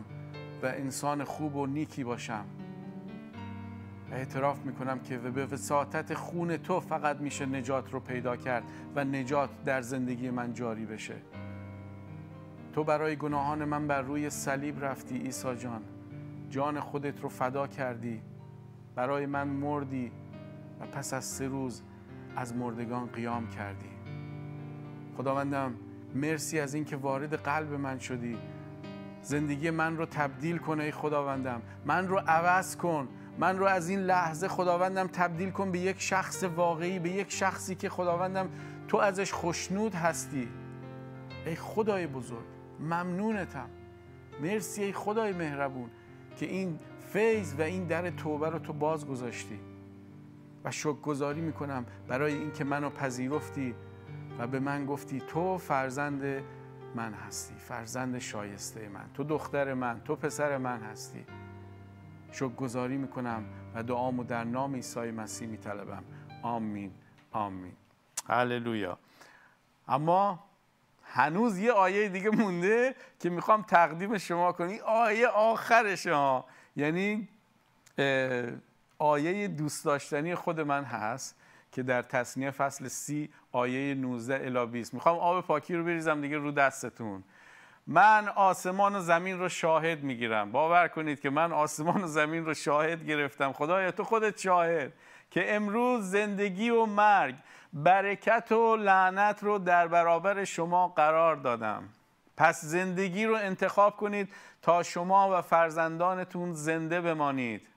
و 0.64 0.66
انسان 0.66 1.24
خوب 1.24 1.56
و 1.56 1.66
نیکی 1.66 2.04
باشم. 2.04 2.46
اعتراف 4.12 4.66
می‌کنم 4.66 5.00
که 5.00 5.18
به 5.18 5.46
وساطت 5.46 6.14
خون 6.14 6.58
تو 6.58 6.80
فقط 6.80 7.18
میشه 7.18 7.46
نجات 7.46 7.94
رو 7.94 8.00
پیدا 8.00 8.36
کرد 8.36 8.64
و 8.96 9.04
نجات 9.04 9.50
در 9.66 9.82
زندگی 9.82 10.30
من 10.30 10.54
جاری 10.54 10.86
بشه. 10.86 11.16
تو 12.74 12.84
برای 12.84 13.16
گناهان 13.16 13.66
من 13.66 13.88
بر 13.88 14.02
روی 14.02 14.30
صلیب 14.30 14.86
رفتی 14.86 15.18
عیسی 15.18 15.56
جان. 15.56 15.82
جان 16.50 16.80
خودت 16.80 17.22
رو 17.22 17.30
فدا 17.30 17.68
کردی. 17.68 18.22
برای 18.96 19.26
من 19.26 19.48
مردی 19.48 20.12
و 20.80 20.86
پس 20.86 21.14
از 21.14 21.26
سه 21.26 21.48
روز 21.48 21.82
از 22.36 22.56
مردگان 22.56 23.08
قیام 23.08 23.50
کردی. 23.50 23.90
خداوندم 25.18 25.74
مرسی 26.16 26.60
از 26.60 26.74
اینکه 26.74 26.96
وارد 26.96 27.34
قلب 27.34 27.74
من 27.74 28.00
شدی. 28.00 28.38
زندگی 29.22 29.70
من 29.70 29.98
رو 29.98 30.06
تبدیل 30.06 30.58
کن 30.58 30.80
ای 30.80 30.92
خداوندم. 30.92 31.62
من 31.86 32.08
رو 32.08 32.18
عوض 32.28 32.76
کن. 32.76 33.08
من 33.40 33.58
رو 33.58 33.66
از 33.66 33.90
این 33.90 34.00
لحظه 34.00 34.48
خداوندم 34.48 35.08
تبدیل 35.08 35.52
کن 35.52 35.72
به 35.72 35.80
یک 35.80 36.02
شخص 36.02 36.44
واقعی 36.44 37.00
به 37.00 37.10
یک 37.10 37.32
شخصی 37.32 37.76
که 37.76 37.90
خداوندم 37.90 38.50
تو 38.88 38.98
ازش 38.98 39.34
خوشنود 39.34 39.96
هستی. 39.96 40.50
ای 41.46 41.56
خدای 41.56 42.08
بزرگ 42.08 42.46
ممنونتم. 42.80 43.70
مرسی 44.42 44.84
ای 44.84 44.94
خدای 44.94 45.34
مهربون 45.34 45.90
که 46.36 46.46
این 46.46 46.80
فیض 47.14 47.54
و 47.60 47.62
این 47.62 47.84
در 47.84 48.10
توبه 48.10 48.50
رو 48.50 48.60
تو 48.60 48.74
باز 48.74 49.08
گذاشتی 49.08 49.60
و 50.64 50.72
شکرگزاری 50.72 51.42
می‌کنم 51.42 51.86
برای 52.08 52.34
اینکه 52.34 52.64
منو 52.64 52.90
پذیرفتی 52.90 53.76
و 54.40 54.48
به 54.48 54.60
من 54.60 54.86
گفتی 54.86 55.22
تو 55.28 55.58
فرزند 55.58 56.44
من 56.96 57.14
هستی 57.14 57.56
فرزند 57.58 58.20
شایسته 58.20 58.90
من. 58.90 59.06
تو 59.14 59.24
دختر 59.24 59.74
من 59.74 60.02
تو 60.06 60.16
پسر 60.16 60.58
من 60.58 60.82
هستی. 60.82 61.26
شکرگزاری 62.32 62.98
می‌کنم 62.98 63.46
و 63.76 63.84
دعامو 63.84 64.24
در 64.24 64.44
نام 64.44 64.76
عیسی 64.76 65.12
مسیح 65.12 65.48
میطلبم. 65.48 66.04
آمین. 66.44 66.92
آمین. 67.32 67.74
هللویا. 68.28 68.98
اما 69.88 70.44
هنوز 71.04 71.58
یه 71.58 71.72
آیه 71.72 72.10
دیگه 72.10 72.30
مونده 72.30 72.96
که 73.20 73.30
می‌خوام 73.30 73.62
تقدیم 73.62 74.18
شما 74.18 74.52
کنم. 74.52 74.78
آیه 74.86 75.28
آخرش 75.28 76.08
ها. 76.08 76.46
یعنی 76.76 77.28
آیه 78.98 79.48
دوست 79.48 79.86
داشتنی 79.86 80.36
خود 80.36 80.60
من 80.60 80.84
هست 80.84 81.36
که 81.72 81.84
در 81.84 82.02
تصنیه 82.02 82.52
فصل 82.52 82.88
سی 82.88 83.30
آیه 83.52 83.96
19 83.96 84.46
الی 84.46 84.66
20 84.66 84.94
می‌خوام 84.94 85.18
آب 85.18 85.46
پاکی 85.46 85.76
رو 85.76 85.84
بریزم 85.84 86.22
دیگه 86.22 86.38
رو 86.38 86.52
دستتون. 86.52 87.24
من 87.92 88.28
آسمان 88.28 88.96
و 88.96 89.00
زمین 89.00 89.40
رو 89.40 89.50
شاهد 89.50 90.04
می‌گیرم. 90.04 90.52
باور 90.52 90.88
کنید 90.88 91.20
که 91.20 91.30
من 91.30 91.54
آسمان 91.54 92.04
و 92.04 92.08
زمین 92.08 92.46
رو 92.46 92.54
شاهد 92.54 93.06
گرفتم. 93.06 93.54
خدایا 93.54 93.92
تو 93.92 94.04
خودت 94.04 94.40
شاهد 94.40 94.94
که 95.32 95.56
امروز 95.56 96.12
زندگی 96.12 96.70
و 96.70 96.86
مرگ 96.86 97.36
برکت 97.74 98.52
و 98.52 98.76
لعنت 98.76 99.44
رو 99.44 99.58
در 99.58 99.88
برابر 99.88 100.44
شما 100.44 100.88
قرار 100.88 101.36
دادم. 101.36 101.84
پس 102.38 102.62
زندگی 102.62 103.26
رو 103.26 103.36
انتخاب 103.36 103.98
کنید 103.98 104.30
تا 104.62 104.84
شما 104.84 105.38
و 105.38 105.42
فرزندانتون 105.42 106.54
زنده 106.54 107.02
بمانید. 107.02 107.68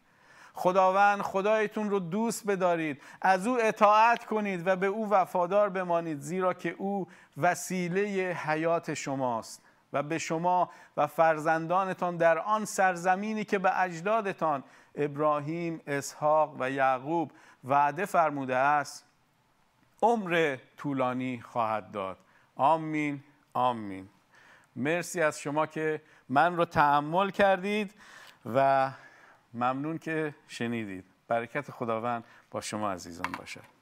خداوند 0.54 1.20
خدایتون 1.20 1.90
رو 1.90 1.98
دوست 1.98 2.46
بدارید. 2.46 3.02
از 3.22 3.46
او 3.46 3.58
اطاعت 3.60 4.24
کنید 4.24 4.66
و 4.66 4.76
به 4.76 4.86
او 4.86 5.10
وفادار 5.10 5.68
بمانید 5.68 6.20
زیرا 6.20 6.54
که 6.54 6.74
او 6.78 7.08
وسیله 7.36 8.00
حیات 8.46 8.94
شماست. 8.94 9.62
و 9.92 10.02
به 10.02 10.18
شما 10.18 10.70
و 10.96 11.06
فرزندانتان 11.06 12.16
در 12.16 12.38
آن 12.38 12.64
سرزمینی 12.64 13.44
که 13.44 13.58
به 13.58 13.80
اجدادتان 13.80 14.64
ابراهیم، 14.94 15.80
اسحاق 15.86 16.56
و 16.58 16.70
یعقوب 16.70 17.32
وعده 17.64 18.04
فرموده 18.04 18.56
است 18.56 19.04
عمر 20.02 20.56
طولانی 20.76 21.40
خواهد 21.40 21.90
داد. 21.90 22.18
آمین 22.56 23.22
آمین. 23.54 24.08
مرسی 24.76 25.20
از 25.20 25.40
شما 25.40 25.66
که 25.66 26.02
من 26.28 26.56
رو 26.56 26.64
تحمل 26.64 27.30
کردید 27.30 27.94
و 28.54 28.90
ممنون 29.54 29.98
که 29.98 30.34
شنیدید. 30.48 31.04
برکت 31.28 31.70
خداوند 31.70 32.24
با 32.50 32.60
شما 32.60 32.92
عزیزان 32.92 33.32
باشد. 33.38 33.81